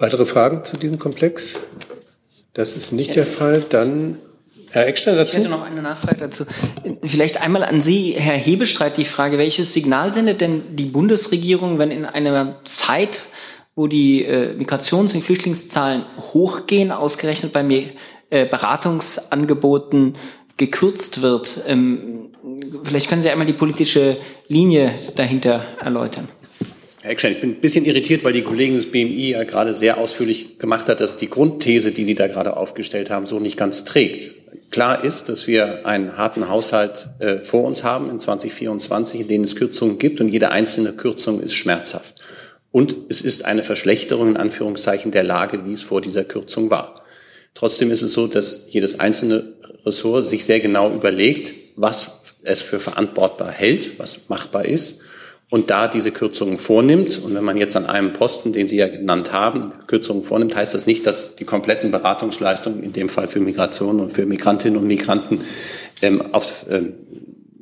[0.00, 1.60] Weitere Fragen zu diesem Komplex?
[2.54, 3.62] Das ist nicht der Fall.
[3.68, 4.18] Dann
[4.70, 5.36] Herr Eckstein dazu?
[5.36, 6.44] Ich hätte noch eine Nachfrage dazu.
[7.04, 11.90] Vielleicht einmal an Sie, Herr Hebestreit, die Frage, welches Signal sendet denn die Bundesregierung, wenn
[11.90, 13.20] in einer Zeit,
[13.74, 17.90] wo die äh, Migrations- und Flüchtlingszahlen hochgehen, ausgerechnet bei mir,
[18.30, 20.16] äh, Beratungsangeboten
[20.56, 21.60] gekürzt wird?
[21.66, 22.30] Ähm,
[22.84, 24.16] vielleicht können Sie einmal die politische
[24.48, 26.28] Linie dahinter erläutern.
[27.02, 29.96] Herr Eckstein, ich bin ein bisschen irritiert, weil die Kollegin des BMI ja gerade sehr
[29.96, 33.86] ausführlich gemacht hat, dass die Grundthese, die Sie da gerade aufgestellt haben, so nicht ganz
[33.86, 34.32] trägt.
[34.70, 39.42] Klar ist, dass wir einen harten Haushalt äh, vor uns haben in 2024, in dem
[39.44, 42.20] es Kürzungen gibt und jede einzelne Kürzung ist schmerzhaft.
[42.70, 47.02] Und es ist eine Verschlechterung in Anführungszeichen der Lage, wie es vor dieser Kürzung war.
[47.54, 49.54] Trotzdem ist es so, dass jedes einzelne
[49.86, 55.00] Ressort sich sehr genau überlegt, was es für verantwortbar hält, was machbar ist
[55.50, 57.18] und da diese Kürzungen vornimmt.
[57.22, 60.74] Und wenn man jetzt an einem Posten, den Sie ja genannt haben, Kürzungen vornimmt, heißt
[60.74, 64.86] das nicht, dass die kompletten Beratungsleistungen, in dem Fall für Migration und für Migrantinnen und
[64.86, 65.40] Migranten,
[66.02, 66.94] ähm, auf ähm,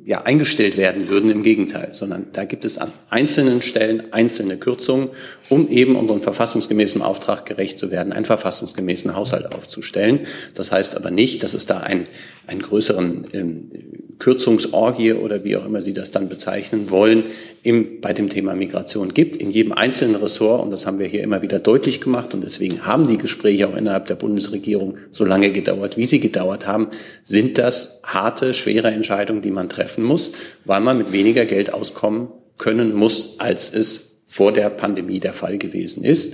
[0.09, 1.29] ja, eingestellt werden würden.
[1.29, 5.09] Im Gegenteil, sondern da gibt es an einzelnen Stellen einzelne Kürzungen,
[5.49, 10.21] um eben unseren verfassungsgemäßen Auftrag gerecht zu werden, einen verfassungsgemäßen Haushalt aufzustellen.
[10.55, 12.07] Das heißt aber nicht, dass es da einen,
[12.47, 13.69] einen größeren ähm,
[14.17, 17.25] Kürzungsorgie oder wie auch immer Sie das dann bezeichnen wollen,
[17.61, 19.35] im, bei dem Thema Migration gibt.
[19.35, 22.85] In jedem einzelnen Ressort, und das haben wir hier immer wieder deutlich gemacht, und deswegen
[22.85, 26.87] haben die Gespräche auch innerhalb der Bundesregierung so lange gedauert, wie sie gedauert haben,
[27.23, 30.31] sind das harte, schwere Entscheidungen, die man treffen muss,
[30.65, 35.57] weil man mit weniger Geld auskommen können muss, als es vor der Pandemie der Fall
[35.57, 36.33] gewesen ist.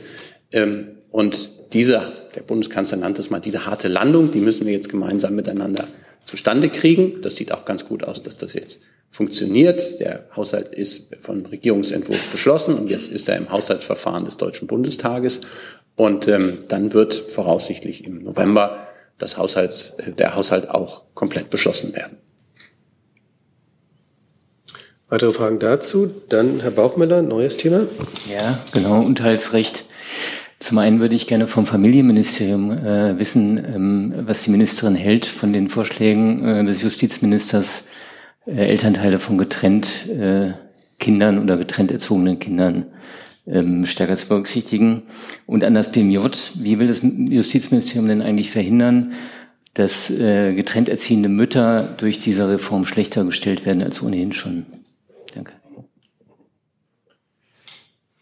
[0.52, 4.90] Ähm, und dieser, der Bundeskanzler nannte es mal, diese harte Landung, die müssen wir jetzt
[4.90, 5.88] gemeinsam miteinander
[6.26, 7.22] zustande kriegen.
[7.22, 10.00] Das sieht auch ganz gut aus, dass das jetzt funktioniert.
[10.00, 15.42] Der Haushalt ist vom Regierungsentwurf beschlossen und jetzt ist er im Haushaltsverfahren des Deutschen Bundestages.
[15.96, 21.96] Und ähm, dann wird voraussichtlich im November das Haushalts, äh, der Haushalt auch komplett beschlossen
[21.96, 22.18] werden.
[25.08, 26.10] Weitere Fragen dazu?
[26.30, 27.82] Dann Herr Bauchmüller, neues Thema.
[28.28, 29.86] Ja, genau, Unterhaltsrecht.
[30.58, 35.54] Zum einen würde ich gerne vom Familienministerium äh, wissen, ähm, was die Ministerin hält von
[35.54, 37.88] den Vorschlägen äh, des Justizministers,
[38.48, 40.54] äh, Elternteile von getrennt äh,
[40.98, 42.88] Kindern oder getrennt erzogenen Kindern
[43.46, 45.04] ähm, stärker zu berücksichtigen.
[45.46, 46.20] Und an das BMJ,
[46.56, 49.14] wie will das Justizministerium denn eigentlich verhindern,
[49.76, 54.66] dass äh, getrennt erziehende Mütter durch diese Reform schlechter gestellt werden als ohnehin schon?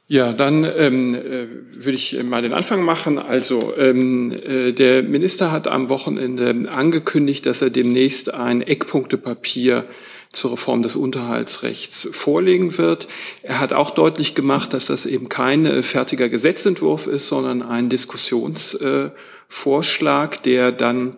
[0.08, 3.20] Ja, dann ähm, äh, würde ich mal den Anfang machen.
[3.20, 9.86] Also ähm, äh, der Minister hat am Wochenende angekündigt, dass er demnächst ein Eckpunktepapier
[10.34, 13.08] zur Reform des Unterhaltsrechts vorlegen wird.
[13.44, 17.88] Er hat auch deutlich gemacht, dass das eben kein äh, fertiger Gesetzentwurf ist, sondern ein
[17.88, 21.16] Diskussionsvorschlag, äh, der dann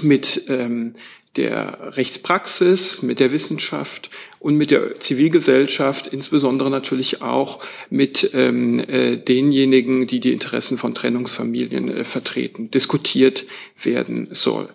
[0.00, 0.94] mit ähm,
[1.36, 9.16] der Rechtspraxis, mit der Wissenschaft und mit der Zivilgesellschaft, insbesondere natürlich auch mit ähm, äh,
[9.16, 13.46] denjenigen, die die Interessen von Trennungsfamilien äh, vertreten, diskutiert
[13.80, 14.70] werden soll.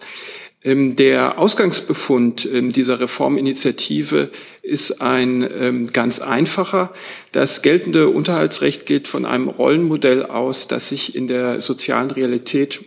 [0.63, 6.93] Ähm, der Ausgangsbefund ähm, dieser Reforminitiative ist ein ähm, ganz einfacher.
[7.33, 12.81] Das geltende Unterhaltsrecht geht von einem Rollenmodell aus, das sich in der sozialen Realität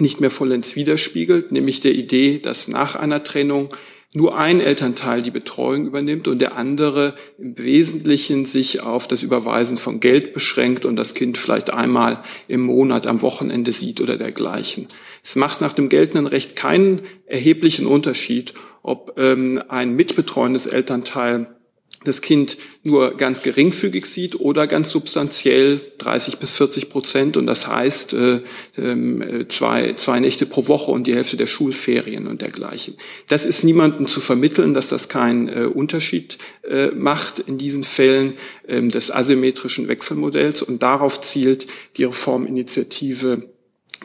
[0.00, 3.68] nicht mehr vollends widerspiegelt, nämlich der Idee, dass nach einer Trennung
[4.12, 9.76] nur ein Elternteil die Betreuung übernimmt und der andere im Wesentlichen sich auf das Überweisen
[9.76, 14.88] von Geld beschränkt und das Kind vielleicht einmal im Monat am Wochenende sieht oder dergleichen.
[15.22, 21.59] Es macht nach dem geltenden Recht keinen erheblichen Unterschied, ob ähm, ein mitbetreuendes Elternteil
[22.04, 27.66] das Kind nur ganz geringfügig sieht oder ganz substanziell 30 bis 40 Prozent und das
[27.66, 28.40] heißt äh,
[28.76, 32.96] äh, zwei, zwei Nächte pro Woche und die Hälfte der Schulferien und dergleichen.
[33.28, 38.34] Das ist niemandem zu vermitteln, dass das keinen äh, Unterschied äh, macht in diesen Fällen
[38.66, 41.66] äh, des asymmetrischen Wechselmodells und darauf zielt
[41.98, 43.50] die Reforminitiative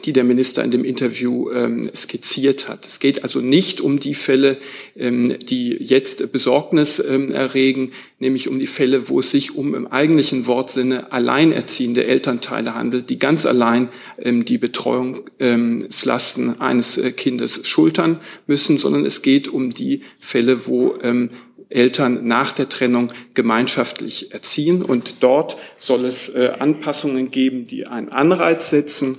[0.04, 2.86] die der Minister in dem Interview ähm, skizziert hat.
[2.86, 4.58] Es geht also nicht um die Fälle,
[4.96, 9.86] ähm, die jetzt Besorgnis ähm, erregen, nämlich um die Fälle, wo es sich um im
[9.86, 17.66] eigentlichen Wortsinne alleinerziehende Elternteile handelt, die ganz allein ähm, die Betreuungslasten ähm, eines äh, Kindes
[17.66, 21.30] schultern müssen, sondern es geht um die Fälle, wo ähm,
[21.68, 24.82] Eltern nach der Trennung gemeinschaftlich erziehen.
[24.82, 29.18] Und dort soll es äh, Anpassungen geben, die einen Anreiz setzen,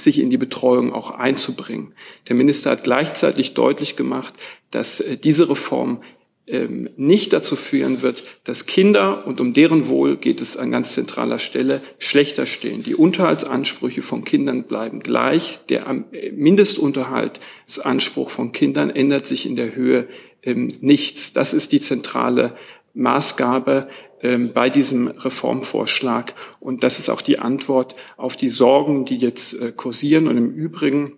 [0.00, 1.94] sich in die Betreuung auch einzubringen.
[2.28, 4.34] Der Minister hat gleichzeitig deutlich gemacht,
[4.70, 6.00] dass äh, diese Reform
[6.48, 10.94] ähm, nicht dazu führen wird, dass Kinder, und um deren Wohl geht es an ganz
[10.94, 12.82] zentraler Stelle, schlechter stehen.
[12.82, 15.60] Die Unterhaltsansprüche von Kindern bleiben gleich.
[15.68, 20.08] Der äh, Mindestunterhaltsanspruch von Kindern ändert sich in der Höhe
[20.42, 21.34] ähm, nichts.
[21.34, 22.54] Das ist die zentrale
[22.94, 26.34] Maßgabe ähm, bei diesem Reformvorschlag.
[26.60, 30.26] Und das ist auch die Antwort auf die Sorgen, die jetzt äh, kursieren.
[30.26, 31.12] Und im Übrigen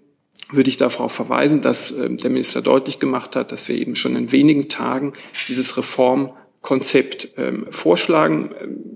[0.52, 4.16] würde ich darauf verweisen, dass äh, der Minister deutlich gemacht hat, dass wir eben schon
[4.16, 5.12] in wenigen Tagen
[5.48, 8.50] dieses Reformkonzept ähm, vorschlagen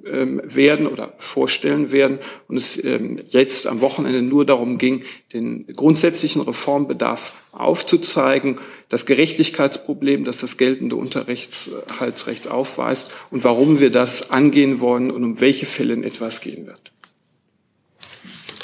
[0.06, 5.66] ähm, werden oder vorstellen werden und es ähm, jetzt am Wochenende nur darum ging, den
[5.68, 14.80] grundsätzlichen Reformbedarf aufzuzeigen, das Gerechtigkeitsproblem, das das geltende Unterhaltsrecht aufweist und warum wir das angehen
[14.80, 16.92] wollen und um welche Fälle in etwas gehen wird.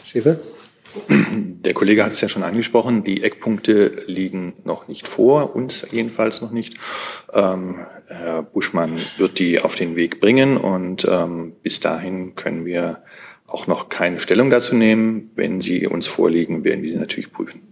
[0.04, 0.38] Schäfer?
[1.08, 6.40] Der Kollege hat es ja schon angesprochen, die Eckpunkte liegen noch nicht vor, uns jedenfalls
[6.40, 6.74] noch nicht.
[7.32, 13.04] Ähm, Herr Buschmann wird die auf den Weg bringen und ähm, bis dahin können wir
[13.46, 15.30] auch noch keine Stellung dazu nehmen.
[15.36, 17.69] Wenn sie uns vorliegen, werden wir sie natürlich prüfen.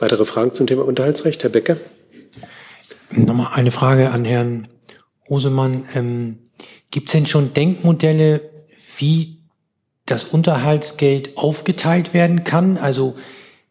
[0.00, 1.76] Weitere Fragen zum Thema Unterhaltsrecht, Herr Becker?
[3.10, 4.68] Nochmal eine Frage an Herrn
[5.28, 5.84] Hosemann.
[5.94, 6.38] Ähm,
[6.90, 8.40] Gibt es denn schon Denkmodelle,
[8.96, 9.40] wie
[10.06, 12.78] das Unterhaltsgeld aufgeteilt werden kann.
[12.78, 13.14] Also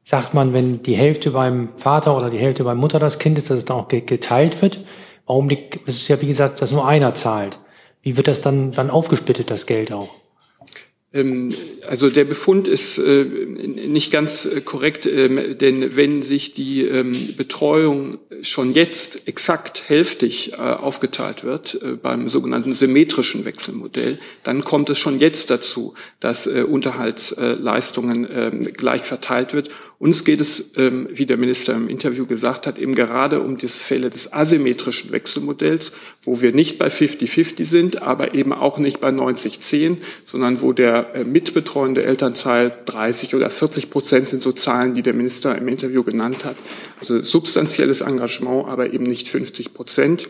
[0.04, 3.50] sagt man, wenn die Hälfte beim Vater oder die Hälfte beim Mutter das Kind ist,
[3.50, 4.80] dass es dann auch geteilt wird.
[5.26, 7.60] Warum liegt, es ist ja wie gesagt, dass nur einer zahlt.
[8.04, 10.10] Wie wird das dann, dann aufgesplittet, das Geld auch?
[11.12, 11.50] Ähm,
[11.88, 17.12] also der Befund ist äh, nicht ganz äh, korrekt, ähm, denn wenn sich die ähm,
[17.36, 25.00] Betreuung schon jetzt exakt hälftig äh, aufgeteilt wird beim sogenannten symmetrischen Wechselmodell, dann kommt es
[25.00, 29.70] schon jetzt dazu, dass Unterhaltsleistungen gleich verteilt wird.
[30.00, 34.10] Uns geht es, wie der Minister im Interview gesagt hat, eben gerade um das Fälle
[34.10, 35.92] des asymmetrischen Wechselmodells,
[36.24, 40.90] wo wir nicht bei 50-50 sind, aber eben auch nicht bei 90-10, sondern wo der
[40.90, 45.68] der äh, mitbetreuende Elternteil 30 oder 40 Prozent sind so Zahlen, die der Minister im
[45.68, 46.56] Interview genannt hat.
[47.00, 50.30] Also substanzielles Engagement, aber eben nicht 50 Prozent.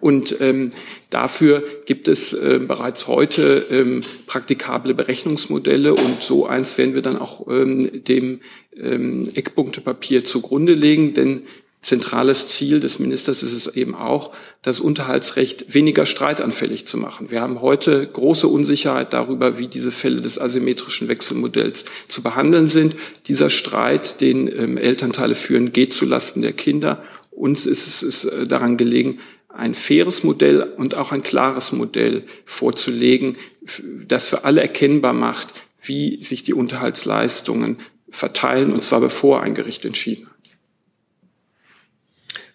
[0.00, 0.70] Und ähm,
[1.10, 7.16] dafür gibt es äh, bereits heute ähm, praktikable Berechnungsmodelle und so eins werden wir dann
[7.16, 8.40] auch ähm, dem
[8.76, 11.42] ähm, Eckpunktepapier zugrunde legen, denn
[11.80, 17.30] zentrales Ziel des Ministers ist es eben auch, das Unterhaltsrecht weniger streitanfällig zu machen.
[17.30, 22.96] Wir haben heute große Unsicherheit darüber, wie diese Fälle des asymmetrischen Wechselmodells zu behandeln sind.
[23.26, 27.02] Dieser Streit, den ähm, Elternteile führen, geht zulasten der Kinder.
[27.30, 32.24] Uns ist es ist äh, daran gelegen, ein faires Modell und auch ein klares Modell
[32.44, 33.36] vorzulegen,
[34.06, 37.78] das für alle erkennbar macht, wie sich die Unterhaltsleistungen
[38.10, 40.34] verteilen, und zwar bevor ein Gericht entschieden hat.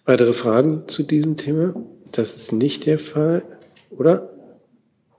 [0.05, 1.73] Weitere Fragen zu diesem Thema?
[2.11, 3.43] Das ist nicht der Fall,
[3.89, 4.29] oder?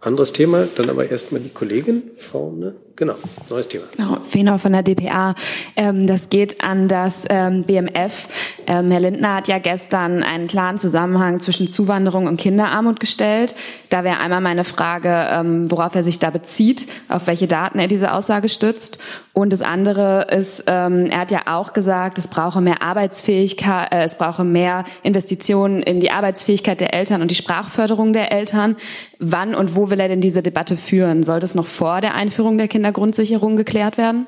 [0.01, 2.77] Anderes Thema, dann aber erstmal die Kollegin vorne.
[2.97, 3.15] Genau,
[3.51, 3.87] neues Thema.
[3.97, 5.35] Genau, Fenau von der DPA.
[5.75, 8.29] Ähm, das geht an das ähm, BMF.
[8.69, 13.57] Ähm, Herr Lindner hat ja gestern einen klaren Zusammenhang zwischen Zuwanderung und Kinderarmut gestellt.
[13.91, 17.89] Da wäre einmal meine Frage, ähm, worauf er sich da bezieht, auf welche Daten er
[17.89, 18.99] diese Aussage stützt.
[19.33, 24.05] Und das andere ist, ähm, er hat ja auch gesagt, es brauche mehr Arbeitsfähigkeit, äh,
[24.05, 28.77] es brauche mehr Investitionen in die Arbeitsfähigkeit der Eltern und die Sprachförderung der Eltern.
[29.19, 31.25] Wann und wo will er denn diese Debatte führen?
[31.25, 34.27] Soll das noch vor der Einführung der Kindergrundsicherung geklärt werden?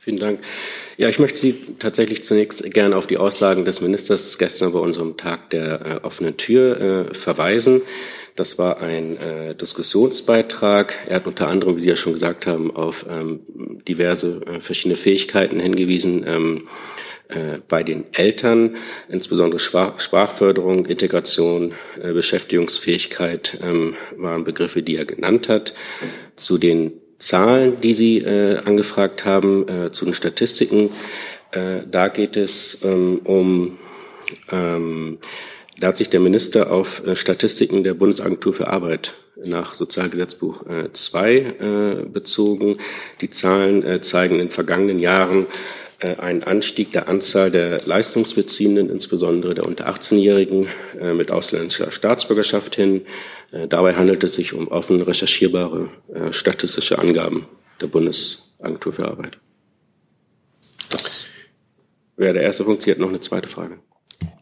[0.00, 0.40] Vielen Dank.
[0.96, 5.16] Ja, ich möchte Sie tatsächlich zunächst gerne auf die Aussagen des Ministers gestern bei unserem
[5.16, 7.82] Tag der äh, offenen Tür äh, verweisen.
[8.34, 11.06] Das war ein äh, Diskussionsbeitrag.
[11.08, 13.40] Er hat unter anderem, wie Sie ja schon gesagt haben, auf ähm,
[13.86, 16.24] diverse äh, verschiedene Fähigkeiten hingewiesen.
[16.26, 17.13] Ähm, äh,
[17.68, 18.76] bei den Eltern,
[19.08, 25.74] insbesondere Sprachförderung, Integration, äh, Beschäftigungsfähigkeit ähm, waren Begriffe, die er genannt hat.
[26.36, 30.90] Zu den Zahlen, die Sie äh, angefragt haben, äh, zu den Statistiken,
[31.52, 33.78] äh, da geht es ähm, um
[34.50, 35.18] ähm,
[35.80, 41.34] da hat sich der Minister auf äh, Statistiken der Bundesagentur für Arbeit nach Sozialgesetzbuch 2
[41.34, 42.76] äh, bezogen.
[43.20, 45.46] Die Zahlen äh, zeigen in den vergangenen Jahren
[46.00, 50.66] einen Anstieg der Anzahl der Leistungsbeziehenden, insbesondere der unter 18-Jährigen
[51.14, 53.02] mit ausländischer Staatsbürgerschaft hin.
[53.68, 55.88] Dabei handelt es sich um offen recherchierbare
[56.32, 57.46] statistische Angaben
[57.80, 59.38] der Bundesagentur für Arbeit.
[60.90, 61.26] Das
[62.16, 62.82] wäre der erste Punkt.
[62.82, 63.78] Sie hat noch eine zweite Frage.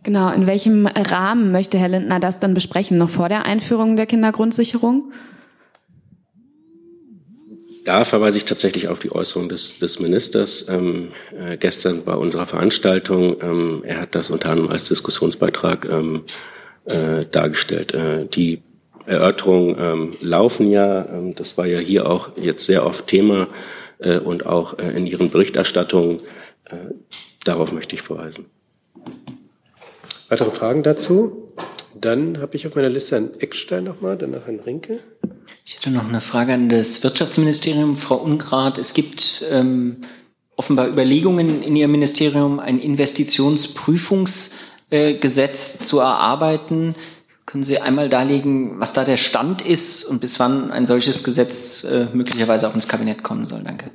[0.03, 2.99] Genau, in welchem Rahmen möchte Herr Lindner das dann besprechen?
[2.99, 5.13] Noch vor der Einführung der Kindergrundsicherung?
[7.85, 12.47] Da verweise ich tatsächlich auf die Äußerung des, des Ministers ähm, äh, gestern bei unserer
[12.47, 13.37] Veranstaltung.
[13.43, 16.25] Ähm, er hat das unter anderem als Diskussionsbeitrag ähm,
[16.85, 17.93] äh, dargestellt.
[17.95, 18.63] Äh, die
[19.07, 23.49] Erörterungen ähm, laufen ja, ähm, das war ja hier auch jetzt sehr oft Thema
[23.99, 26.19] äh, und auch äh, in Ihren Berichterstattungen.
[26.67, 26.77] Äh,
[27.45, 28.47] darauf möchte ich verweisen.
[30.29, 31.53] Weitere Fragen dazu?
[31.95, 35.01] Dann habe ich auf meiner Liste Herrn Eckstein nochmal, danach Herrn Rinke.
[35.65, 38.79] Ich hätte noch eine Frage an das Wirtschaftsministerium, Frau Ungrad.
[38.79, 39.99] Es gibt ähm,
[40.57, 46.97] offenbar Überlegungen in Ihrem Ministerium, ein Investitionsprüfungsgesetz äh, zu erarbeiten.
[47.47, 51.85] Können Sie einmal darlegen, was da der Stand ist und bis wann ein solches Gesetz
[51.85, 53.63] äh, möglicherweise auch ins Kabinett kommen soll?
[53.63, 53.93] Danke.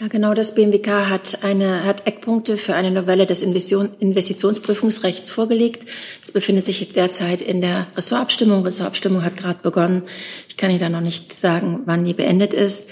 [0.00, 0.32] Ja, genau.
[0.32, 5.88] Das BMWK hat eine, hat Eckpunkte für eine Novelle des Investitionsprüfungsrechts vorgelegt.
[6.20, 8.62] Das befindet sich derzeit in der Ressortabstimmung.
[8.62, 10.02] Ressortabstimmung hat gerade begonnen.
[10.48, 12.90] Ich kann Ihnen da noch nicht sagen, wann die beendet ist.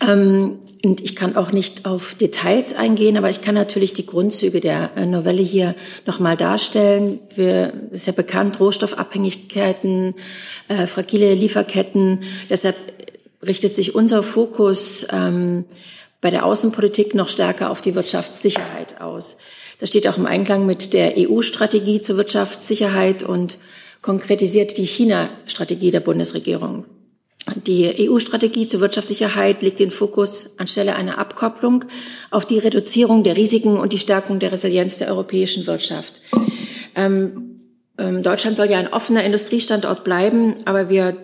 [0.00, 4.60] Ähm, und ich kann auch nicht auf Details eingehen, aber ich kann natürlich die Grundzüge
[4.60, 5.74] der äh, Novelle hier
[6.06, 7.18] nochmal darstellen.
[7.34, 10.14] Wir, das ist ja bekannt, Rohstoffabhängigkeiten,
[10.68, 12.22] äh, fragile Lieferketten.
[12.50, 12.76] Deshalb
[13.44, 15.64] richtet sich unser Fokus ähm,
[16.26, 19.36] bei der Außenpolitik noch stärker auf die Wirtschaftssicherheit aus.
[19.78, 23.60] Das steht auch im Einklang mit der EU-Strategie zur Wirtschaftssicherheit und
[24.02, 26.84] konkretisiert die China-Strategie der Bundesregierung.
[27.64, 31.84] Die EU-Strategie zur Wirtschaftssicherheit legt den Fokus anstelle einer Abkopplung
[32.32, 36.20] auf die Reduzierung der Risiken und die Stärkung der Resilienz der europäischen Wirtschaft.
[36.96, 37.60] Ähm,
[37.98, 41.16] ähm, Deutschland soll ja ein offener Industriestandort bleiben, aber wir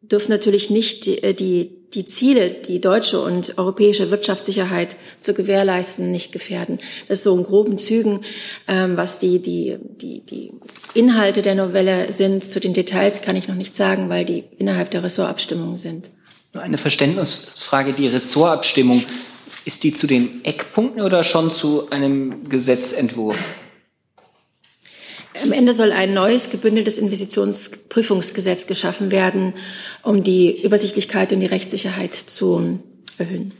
[0.00, 6.10] dürfen natürlich nicht die, äh, die die Ziele, die deutsche und europäische Wirtschaftssicherheit zu gewährleisten,
[6.10, 6.78] nicht gefährden.
[7.08, 8.20] Das ist so in groben Zügen,
[8.66, 10.52] ähm, was die, die, die, die
[10.94, 12.44] Inhalte der Novelle sind.
[12.44, 16.10] Zu den Details kann ich noch nicht sagen, weil die innerhalb der Ressortabstimmung sind.
[16.52, 17.92] Nur eine Verständnisfrage.
[17.92, 19.04] Die Ressortabstimmung,
[19.64, 23.36] ist die zu den Eckpunkten oder schon zu einem Gesetzentwurf?
[25.42, 29.54] Am Ende soll ein neues gebündeltes Investitionsprüfungsgesetz geschaffen werden,
[30.02, 32.80] um die Übersichtlichkeit und die Rechtssicherheit zu
[33.18, 33.54] erhöhen.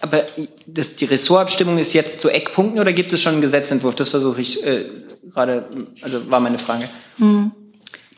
[0.00, 0.24] Aber
[0.66, 3.94] das, die Ressortabstimmung ist jetzt zu Eckpunkten oder gibt es schon einen Gesetzentwurf?
[3.96, 4.84] Das versuche ich äh,
[5.32, 5.66] gerade,
[6.00, 6.88] also war meine Frage.
[7.18, 7.50] Hm.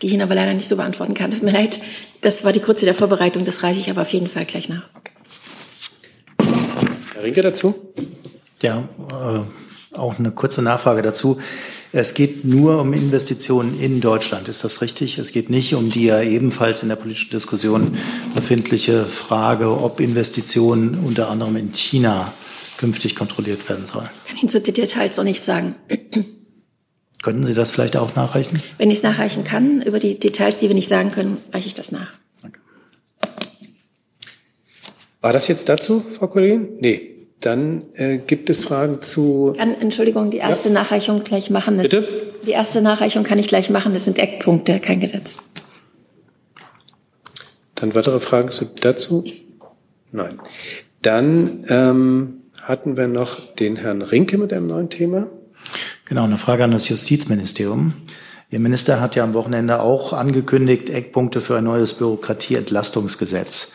[0.02, 1.30] Die ich Ihnen aber leider nicht so beantworten kann.
[1.30, 1.80] Tut mir leid.
[2.20, 3.46] Das war die kurze der Vorbereitung.
[3.46, 4.82] Das reiche ich aber auf jeden Fall gleich nach.
[7.14, 7.74] Herr Rinke dazu?
[8.62, 11.40] Ja, äh, auch eine kurze Nachfrage dazu.
[11.92, 14.48] Es geht nur um Investitionen in Deutschland.
[14.48, 15.18] Ist das richtig?
[15.18, 17.96] Es geht nicht um die ja ebenfalls in der politischen Diskussion
[18.34, 22.34] befindliche Frage, ob Investitionen unter anderem in China
[22.76, 24.08] künftig kontrolliert werden sollen.
[24.24, 25.74] Ich kann Ihnen zu den Details noch nicht sagen.
[27.22, 28.62] Könnten Sie das vielleicht auch nachreichen?
[28.78, 31.74] Wenn ich es nachreichen kann, über die Details, die wir nicht sagen können, reiche ich
[31.74, 32.12] das nach.
[35.22, 36.76] War das jetzt dazu, Frau Kollegin?
[36.78, 37.15] Nee.
[37.46, 39.54] Dann äh, gibt es Fragen zu.
[39.56, 40.74] Kann, Entschuldigung, die erste ja.
[40.74, 41.78] Nachreichung gleich machen.
[41.78, 42.08] Das, Bitte?
[42.44, 43.92] Die erste Nachreichung kann ich gleich machen.
[43.92, 45.38] Das sind Eckpunkte, kein Gesetz.
[47.76, 49.24] Dann weitere Fragen dazu?
[50.10, 50.40] Nein.
[51.02, 55.28] Dann ähm, hatten wir noch den Herrn Rinke mit einem neuen Thema.
[56.04, 57.94] Genau, eine Frage an das Justizministerium.
[58.50, 63.70] Ihr Minister hat ja am Wochenende auch angekündigt, Eckpunkte für ein neues Bürokratieentlastungsgesetz.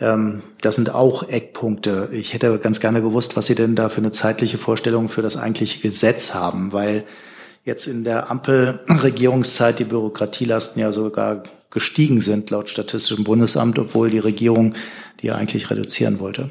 [0.00, 2.08] Ähm, das sind auch Eckpunkte.
[2.12, 5.36] Ich hätte ganz gerne gewusst, was Sie denn da für eine zeitliche Vorstellung für das
[5.36, 7.04] eigentliche Gesetz haben, weil
[7.64, 14.18] jetzt in der Ampelregierungszeit die Bürokratielasten ja sogar gestiegen sind laut Statistischem Bundesamt, obwohl die
[14.18, 14.74] Regierung
[15.20, 16.50] die ja eigentlich reduzieren wollte.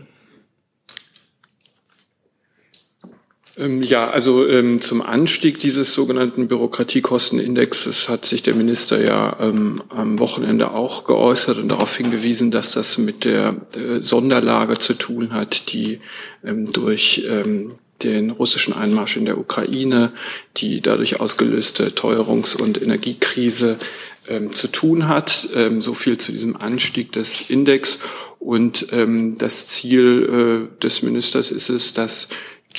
[3.60, 10.20] Ja, also ähm, zum Anstieg dieses sogenannten Bürokratiekostenindexes hat sich der Minister ja ähm, am
[10.20, 15.74] Wochenende auch geäußert und darauf hingewiesen, dass das mit der äh, Sonderlage zu tun hat,
[15.74, 16.00] die
[16.46, 20.14] ähm, durch ähm, den russischen Einmarsch in der Ukraine,
[20.56, 23.78] die dadurch ausgelöste Teuerungs- und Energiekrise
[24.30, 25.50] ähm, zu tun hat.
[25.54, 28.00] Ähm, so viel zu diesem Anstieg des Index.
[28.40, 32.30] Und ähm, das Ziel äh, des Ministers ist es, dass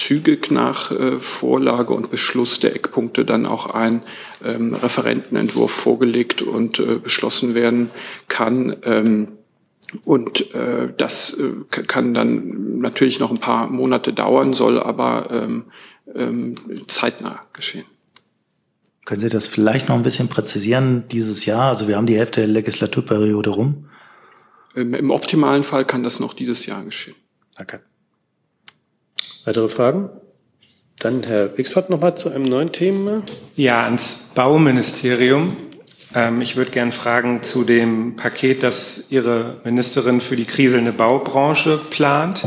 [0.01, 4.03] zügig nach äh, Vorlage und Beschluss der Eckpunkte dann auch ein
[4.45, 7.91] ähm, Referentenentwurf vorgelegt und äh, beschlossen werden
[8.29, 8.77] kann.
[8.83, 9.29] Ähm,
[10.05, 15.65] und äh, das äh, kann dann natürlich noch ein paar Monate dauern, soll aber ähm,
[16.15, 16.55] ähm,
[16.87, 17.85] zeitnah geschehen.
[19.05, 21.69] Können Sie das vielleicht noch ein bisschen präzisieren dieses Jahr?
[21.69, 23.89] Also wir haben die Hälfte der Legislaturperiode rum.
[24.77, 27.17] Ähm, Im optimalen Fall kann das noch dieses Jahr geschehen.
[27.57, 27.81] Danke.
[29.51, 30.11] Weitere Fragen?
[31.01, 33.25] Dann Herr Wixford noch mal zu einem neuen Thema.
[33.57, 35.57] Ja, ans Bauministerium.
[36.15, 41.81] Ähm, ich würde gerne fragen zu dem Paket, das Ihre Ministerin für die kriselnde Baubranche
[41.91, 42.47] plant.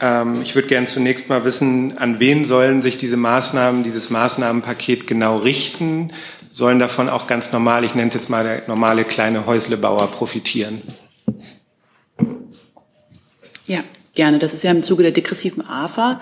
[0.00, 5.08] Ähm, ich würde gerne zunächst mal wissen, an wen sollen sich diese Maßnahmen, dieses Maßnahmenpaket
[5.08, 6.12] genau richten?
[6.52, 10.82] Sollen davon auch ganz normal, ich nenne es jetzt mal der normale kleine Häuslebauer profitieren?
[13.70, 13.84] Ja,
[14.16, 14.40] gerne.
[14.40, 16.20] Das ist ja im Zuge der degressiven AFA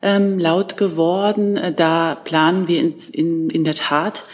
[0.00, 1.58] ähm, laut geworden.
[1.58, 4.24] Äh, da planen wir ins, in, in der Tat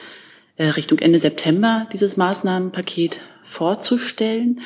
[0.57, 4.61] äh, Richtung Ende September dieses Maßnahmenpaket vorzustellen.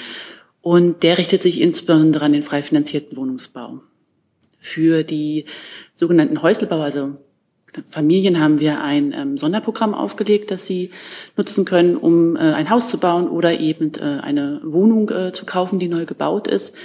[0.61, 3.81] Und der richtet sich insbesondere an den frei finanzierten Wohnungsbau.
[4.59, 5.47] Für die
[5.95, 7.17] sogenannten Häuslebauer, also
[7.87, 10.91] Familien haben wir ein ähm, Sonderprogramm aufgelegt, das sie
[11.39, 15.47] nutzen können, um äh, ein Haus zu bauen oder eben äh, eine Wohnung äh, zu
[15.47, 16.77] kaufen, die neu gebaut ist.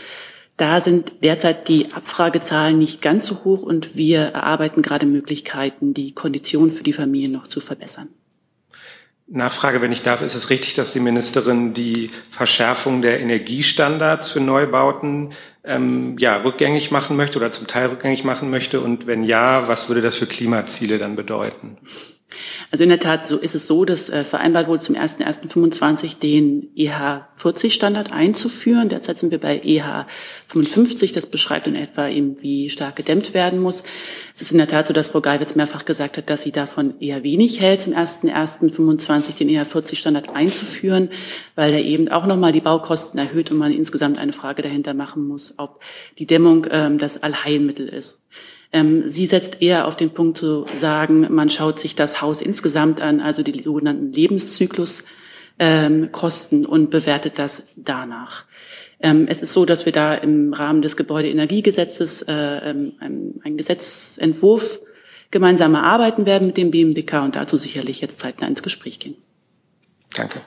[0.57, 6.13] Da sind derzeit die Abfragezahlen nicht ganz so hoch und wir erarbeiten gerade Möglichkeiten, die
[6.13, 8.09] Konditionen für die Familien noch zu verbessern.
[9.27, 14.41] Nachfrage, wenn ich darf, ist es richtig, dass die Ministerin die Verschärfung der Energiestandards für
[14.41, 15.31] Neubauten
[15.63, 18.81] ähm, ja, rückgängig machen möchte oder zum Teil rückgängig machen möchte?
[18.81, 21.77] Und wenn ja, was würde das für Klimaziele dann bedeuten?
[22.71, 26.69] Also in der Tat, so ist es so, dass äh, vereinbart wurde zum 1.1.25 den
[26.75, 28.89] EH40-Standard einzuführen.
[28.89, 31.13] Derzeit sind wir bei EH55.
[31.13, 33.83] Das beschreibt in etwa eben, wie stark gedämmt werden muss.
[34.33, 36.99] Es ist in der Tat so, dass Frau Geiwitz mehrfach gesagt hat, dass sie davon
[36.99, 41.09] eher wenig hält, zum 1.1.25 den EH40-Standard einzuführen,
[41.55, 45.27] weil er eben auch nochmal die Baukosten erhöht und man insgesamt eine Frage dahinter machen
[45.27, 45.79] muss, ob
[46.17, 48.21] die Dämmung ähm, das Allheilmittel ist.
[48.73, 52.99] Ähm, sie setzt eher auf den Punkt zu sagen, man schaut sich das Haus insgesamt
[53.01, 58.45] an, also die sogenannten Lebenszykluskosten ähm, und bewertet das danach.
[58.99, 64.79] Ähm, es ist so, dass wir da im Rahmen des Gebäudeenergiegesetzes äh, einen Gesetzentwurf
[65.29, 69.17] gemeinsam erarbeiten werden mit dem BMWK und dazu sicherlich jetzt zeitnah ins Gespräch gehen.
[70.15, 70.41] Danke.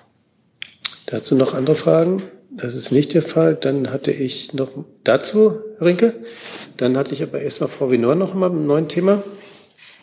[1.06, 2.24] Dazu noch andere Fragen?
[2.50, 3.54] Das ist nicht der Fall.
[3.54, 4.70] Dann hatte ich noch
[5.04, 6.14] dazu, Rinke.
[6.76, 9.22] Dann hatte ich aber erstmal Frau Winor noch mal mit einem neuen Thema.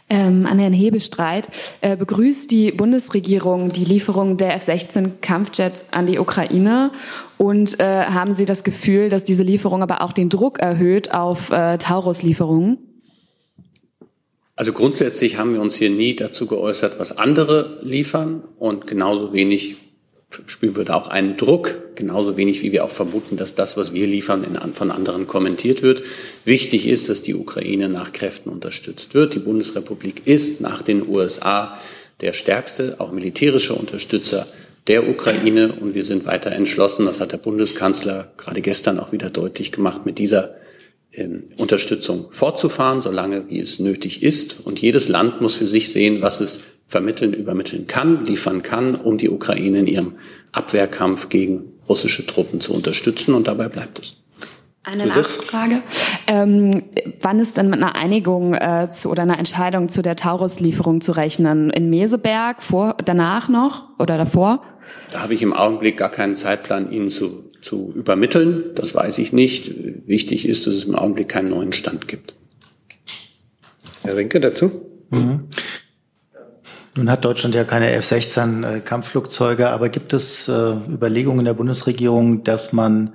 [0.09, 1.47] Ähm, an Herrn Hebestreit.
[1.81, 6.91] Äh, begrüßt die Bundesregierung die Lieferung der F-16 Kampfjets an die Ukraine?
[7.37, 11.49] Und äh, haben Sie das Gefühl, dass diese Lieferung aber auch den Druck erhöht auf
[11.51, 12.77] äh, Taurus-Lieferungen?
[14.55, 19.77] Also grundsätzlich haben wir uns hier nie dazu geäußert, was andere liefern und genauso wenig
[20.47, 23.93] spüren wir da auch einen Druck, genauso wenig wie wir auch vermuten, dass das, was
[23.93, 26.03] wir liefern, in, von anderen kommentiert wird.
[26.45, 29.35] Wichtig ist, dass die Ukraine nach Kräften unterstützt wird.
[29.35, 31.79] Die Bundesrepublik ist nach den USA
[32.21, 34.47] der stärkste, auch militärische Unterstützer
[34.87, 39.29] der Ukraine und wir sind weiter entschlossen, das hat der Bundeskanzler gerade gestern auch wieder
[39.29, 40.55] deutlich gemacht, mit dieser
[41.13, 44.57] ähm, Unterstützung fortzufahren, solange wie es nötig ist.
[44.63, 49.17] Und jedes Land muss für sich sehen, was es vermitteln, übermitteln kann, liefern kann, um
[49.17, 50.13] die Ukraine in ihrem
[50.51, 53.33] Abwehrkampf gegen russische Truppen zu unterstützen.
[53.33, 54.17] Und dabei bleibt es.
[54.85, 55.81] Eine Nachfrage.
[56.27, 56.83] Ähm,
[57.21, 61.13] wann ist denn mit einer Einigung äh, zu, oder einer Entscheidung zu der Taurus-Lieferung zu
[61.13, 61.69] rechnen?
[61.69, 64.61] In Meseberg, vor, danach noch oder davor?
[65.11, 68.71] Da habe ich im Augenblick gar keinen Zeitplan, Ihnen zu, zu übermitteln.
[68.75, 69.71] Das weiß ich nicht.
[70.05, 72.33] Wichtig ist, dass es im Augenblick keinen neuen Stand gibt.
[74.03, 74.71] Herr Rinke dazu?
[75.11, 75.47] Mhm.
[76.95, 82.43] Nun hat Deutschland ja keine F-16 äh, Kampfflugzeuge, aber gibt es äh, Überlegungen der Bundesregierung,
[82.43, 83.13] dass man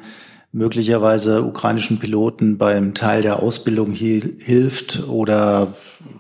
[0.50, 5.74] möglicherweise ukrainischen Piloten beim Teil der Ausbildung hilft oder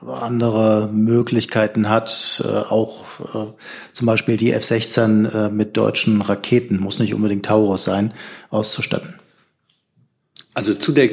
[0.06, 3.04] andere Möglichkeiten hat, äh, auch
[3.92, 8.12] zum Beispiel die F-16 äh, mit deutschen Raketen, muss nicht unbedingt Taurus sein,
[8.50, 9.14] auszustatten?
[10.54, 11.10] Also zu der,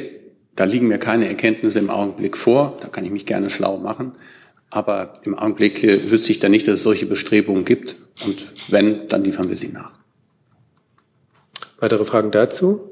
[0.54, 4.12] da liegen mir keine Erkenntnisse im Augenblick vor, da kann ich mich gerne schlau machen.
[4.76, 7.96] Aber im Augenblick wüsste sich da nicht, dass es solche Bestrebungen gibt.
[8.26, 9.92] Und wenn, dann liefern wir sie nach.
[11.80, 12.90] Weitere Fragen dazu?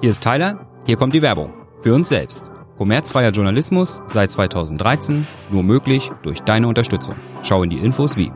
[0.00, 1.52] Hier ist Tyler, hier kommt die Werbung.
[1.82, 2.50] Für uns selbst.
[2.78, 7.16] Kommerzfreier Journalismus seit 2013, nur möglich durch deine Unterstützung.
[7.42, 8.32] Schau in die Infos wie.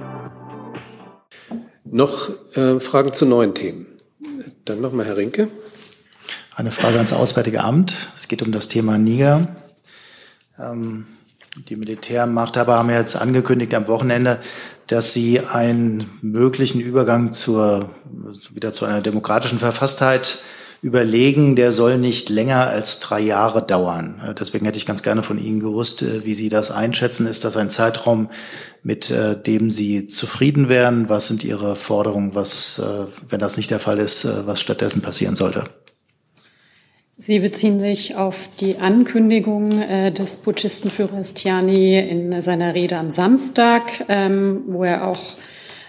[1.82, 3.86] Noch äh, Fragen zu neuen Themen.
[4.66, 5.48] Dann nochmal Herr Rinke.
[6.54, 8.10] Eine Frage ans Auswärtige Amt.
[8.16, 9.48] Es geht um das Thema Niger.
[10.58, 11.06] Ähm,
[11.68, 14.40] die Militärmachthaber haben jetzt angekündigt am Wochenende,
[14.86, 17.90] dass sie einen möglichen Übergang zur,
[18.52, 20.38] wieder zu einer demokratischen Verfasstheit
[20.82, 24.20] überlegen, der soll nicht länger als drei Jahre dauern.
[24.24, 27.26] Äh, deswegen hätte ich ganz gerne von Ihnen gewusst, äh, wie Sie das einschätzen.
[27.26, 28.28] Ist das ein Zeitraum,
[28.82, 31.08] mit äh, dem Sie zufrieden wären?
[31.08, 32.34] Was sind Ihre Forderungen?
[32.34, 32.80] Was,
[33.28, 35.64] wenn das nicht der Fall ist, was stattdessen passieren sollte?
[37.18, 44.04] Sie beziehen sich auf die Ankündigung äh, des Putschistenführers Tiani in seiner Rede am Samstag,
[44.08, 45.22] ähm, wo er auch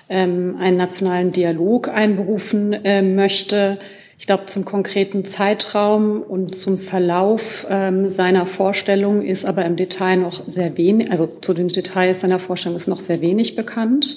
[0.07, 3.77] ähm, einen nationalen Dialog einberufen äh, möchte.
[4.17, 10.15] Ich glaube, zum konkreten Zeitraum und zum Verlauf ähm, seiner Vorstellung ist aber im Detail
[10.15, 14.15] noch sehr wenig, also zu den Details seiner Vorstellung ist noch sehr wenig bekannt.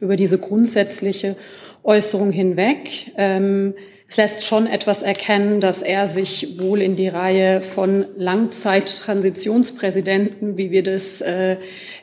[0.00, 1.36] Über diese grundsätzliche
[1.84, 3.12] Äußerung hinweg.
[3.16, 3.74] Ähm,
[4.08, 10.70] es lässt schon etwas erkennen, dass er sich wohl in die Reihe von Langzeittransitionspräsidenten, wie
[10.70, 11.58] wir das äh,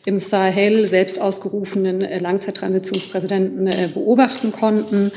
[0.06, 5.12] im Sahel selbst ausgerufenen äh, Langzeittransitionspräsidenten äh, beobachten konnten.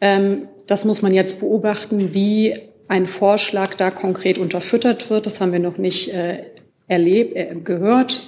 [0.00, 2.54] Ähm, das muss man jetzt beobachten, wie
[2.88, 5.26] ein Vorschlag da konkret unterfüttert wird.
[5.26, 6.38] Das haben wir noch nicht äh,
[6.88, 8.20] erlebt, äh, gehört.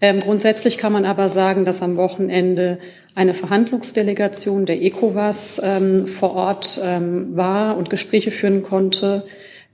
[0.00, 2.78] Ähm, grundsätzlich kann man aber sagen, dass am Wochenende
[3.14, 9.24] eine Verhandlungsdelegation der ECOWAS ähm, vor Ort ähm, war und Gespräche führen konnte.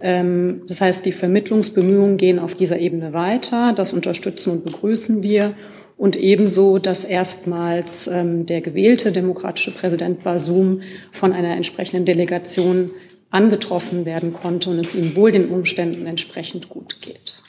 [0.01, 3.73] Ähm, das heißt, die Vermittlungsbemühungen gehen auf dieser Ebene weiter.
[3.73, 5.55] Das unterstützen und begrüßen wir.
[5.97, 12.91] Und ebenso, dass erstmals ähm, der gewählte demokratische Präsident Basum von einer entsprechenden Delegation
[13.31, 17.42] angetroffen werden konnte und es ihm wohl den Umständen entsprechend gut geht.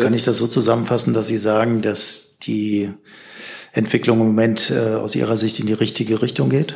[0.00, 2.92] Kann ich das so zusammenfassen, dass Sie sagen, dass die
[3.72, 6.74] Entwicklung im Moment äh, aus Ihrer Sicht in die richtige Richtung geht?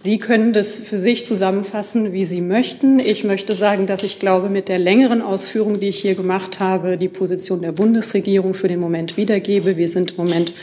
[0.00, 3.00] Sie können das für sich zusammenfassen, wie Sie möchten.
[3.00, 6.96] Ich möchte sagen, dass ich glaube, mit der längeren Ausführung, die ich hier gemacht habe,
[6.96, 9.76] die Position der Bundesregierung für den Moment wiedergebe.
[9.76, 10.54] Wir sind im Moment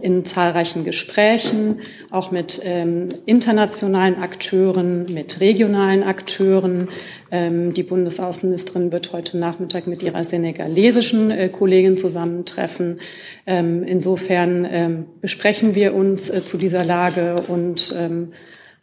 [0.00, 1.80] in zahlreichen Gesprächen,
[2.10, 6.88] auch mit ähm, internationalen Akteuren, mit regionalen Akteuren.
[7.30, 13.00] Ähm, die Bundesaußenministerin wird heute Nachmittag mit ihrer senegalesischen äh, Kollegin zusammentreffen.
[13.46, 18.32] Ähm, insofern ähm, besprechen wir uns äh, zu dieser Lage und ähm,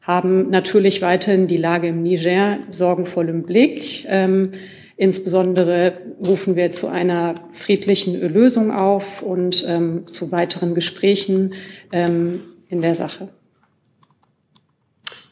[0.05, 4.05] haben natürlich weiterhin die Lage im Niger sorgenvoll im Blick.
[4.07, 4.51] Ähm,
[4.97, 5.93] insbesondere
[6.25, 11.55] rufen wir zu einer friedlichen Lösung auf und ähm, zu weiteren Gesprächen
[11.91, 13.29] ähm, in der Sache.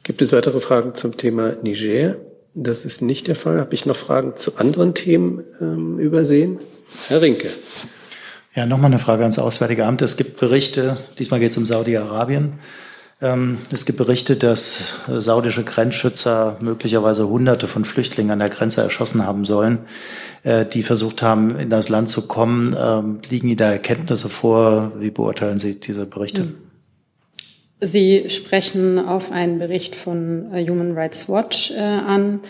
[0.02, 2.18] Gibt es weitere Fragen zum Thema Niger?
[2.56, 3.60] Das ist nicht der Fall.
[3.60, 6.60] Habe ich noch Fragen zu anderen Themen ähm, übersehen?
[7.08, 7.50] Herr Rinke.
[8.56, 10.02] Ja, nochmal eine Frage ans Auswärtige Amt.
[10.02, 12.54] Es gibt Berichte, diesmal geht es um Saudi-Arabien,
[13.72, 19.46] es gibt Berichte, dass saudische Grenzschützer möglicherweise Hunderte von Flüchtlingen an der Grenze erschossen haben
[19.46, 19.80] sollen,
[20.44, 22.76] äh, die versucht haben, in das Land zu kommen.
[22.78, 24.92] Ähm, liegen Ihnen da Erkenntnisse vor?
[25.00, 26.54] Wie beurteilen Sie diese Berichte?
[27.80, 32.42] Sie sprechen auf einen Bericht von äh, Human Rights Watch äh, an.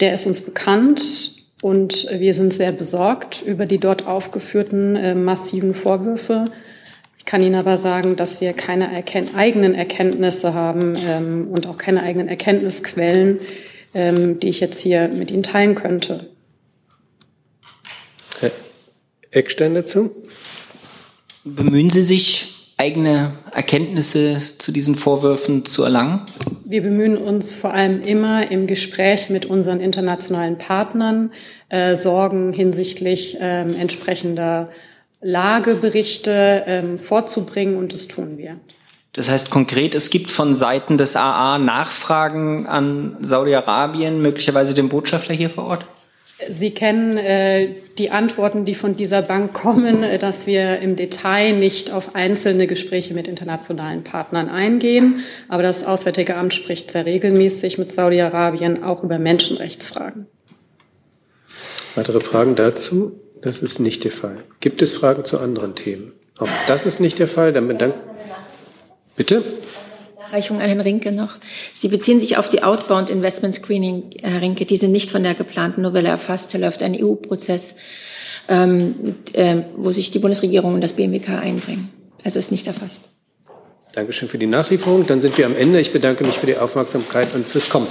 [0.00, 6.44] Der ist uns bekannt und wir sind sehr besorgt über die dort aufgeführten massiven Vorwürfe.
[7.24, 11.78] Ich kann Ihnen aber sagen, dass wir keine erken eigenen Erkenntnisse haben ähm, und auch
[11.78, 13.40] keine eigenen Erkenntnisquellen,
[13.94, 16.28] ähm, die ich jetzt hier mit Ihnen teilen könnte.
[18.40, 18.50] Herr
[19.30, 20.10] Eckstein dazu?
[21.44, 26.26] Bemühen Sie sich, eigene Erkenntnisse zu diesen Vorwürfen zu erlangen?
[26.66, 31.32] Wir bemühen uns vor allem immer im Gespräch mit unseren internationalen Partnern,
[31.70, 34.68] äh, Sorgen hinsichtlich äh, entsprechender
[35.24, 38.60] Lageberichte ähm, vorzubringen und das tun wir.
[39.14, 45.32] Das heißt konkret, es gibt von Seiten des AA Nachfragen an Saudi-Arabien, möglicherweise den Botschafter
[45.32, 45.86] hier vor Ort?
[46.50, 51.52] Sie kennen äh, die Antworten, die von dieser Bank kommen, äh, dass wir im Detail
[51.52, 55.20] nicht auf einzelne Gespräche mit internationalen Partnern eingehen.
[55.48, 60.26] Aber das Auswärtige Amt spricht sehr regelmäßig mit Saudi-Arabien auch über Menschenrechtsfragen.
[61.94, 63.23] Weitere Fragen dazu?
[63.44, 64.38] Das ist nicht der Fall.
[64.60, 66.12] Gibt es Fragen zu anderen Themen?
[66.38, 67.52] Auch das ist nicht der Fall.
[67.52, 67.96] Dann bedanke
[69.16, 69.44] Bitte?
[70.18, 71.36] Nachreichung an Herrn Rinke noch.
[71.74, 74.64] Sie beziehen sich auf die Outbound Investment Screening, Herr Rinke.
[74.64, 76.52] Die sind nicht von der geplanten Novelle erfasst.
[76.52, 77.76] Hier läuft ein EU-Prozess,
[78.48, 81.90] ähm, äh, wo sich die Bundesregierung und das BMWK einbringen.
[82.24, 83.02] Also ist nicht erfasst.
[83.92, 85.06] Dankeschön für die Nachlieferung.
[85.06, 85.80] Dann sind wir am Ende.
[85.80, 87.88] Ich bedanke mich für die Aufmerksamkeit und fürs Kommen.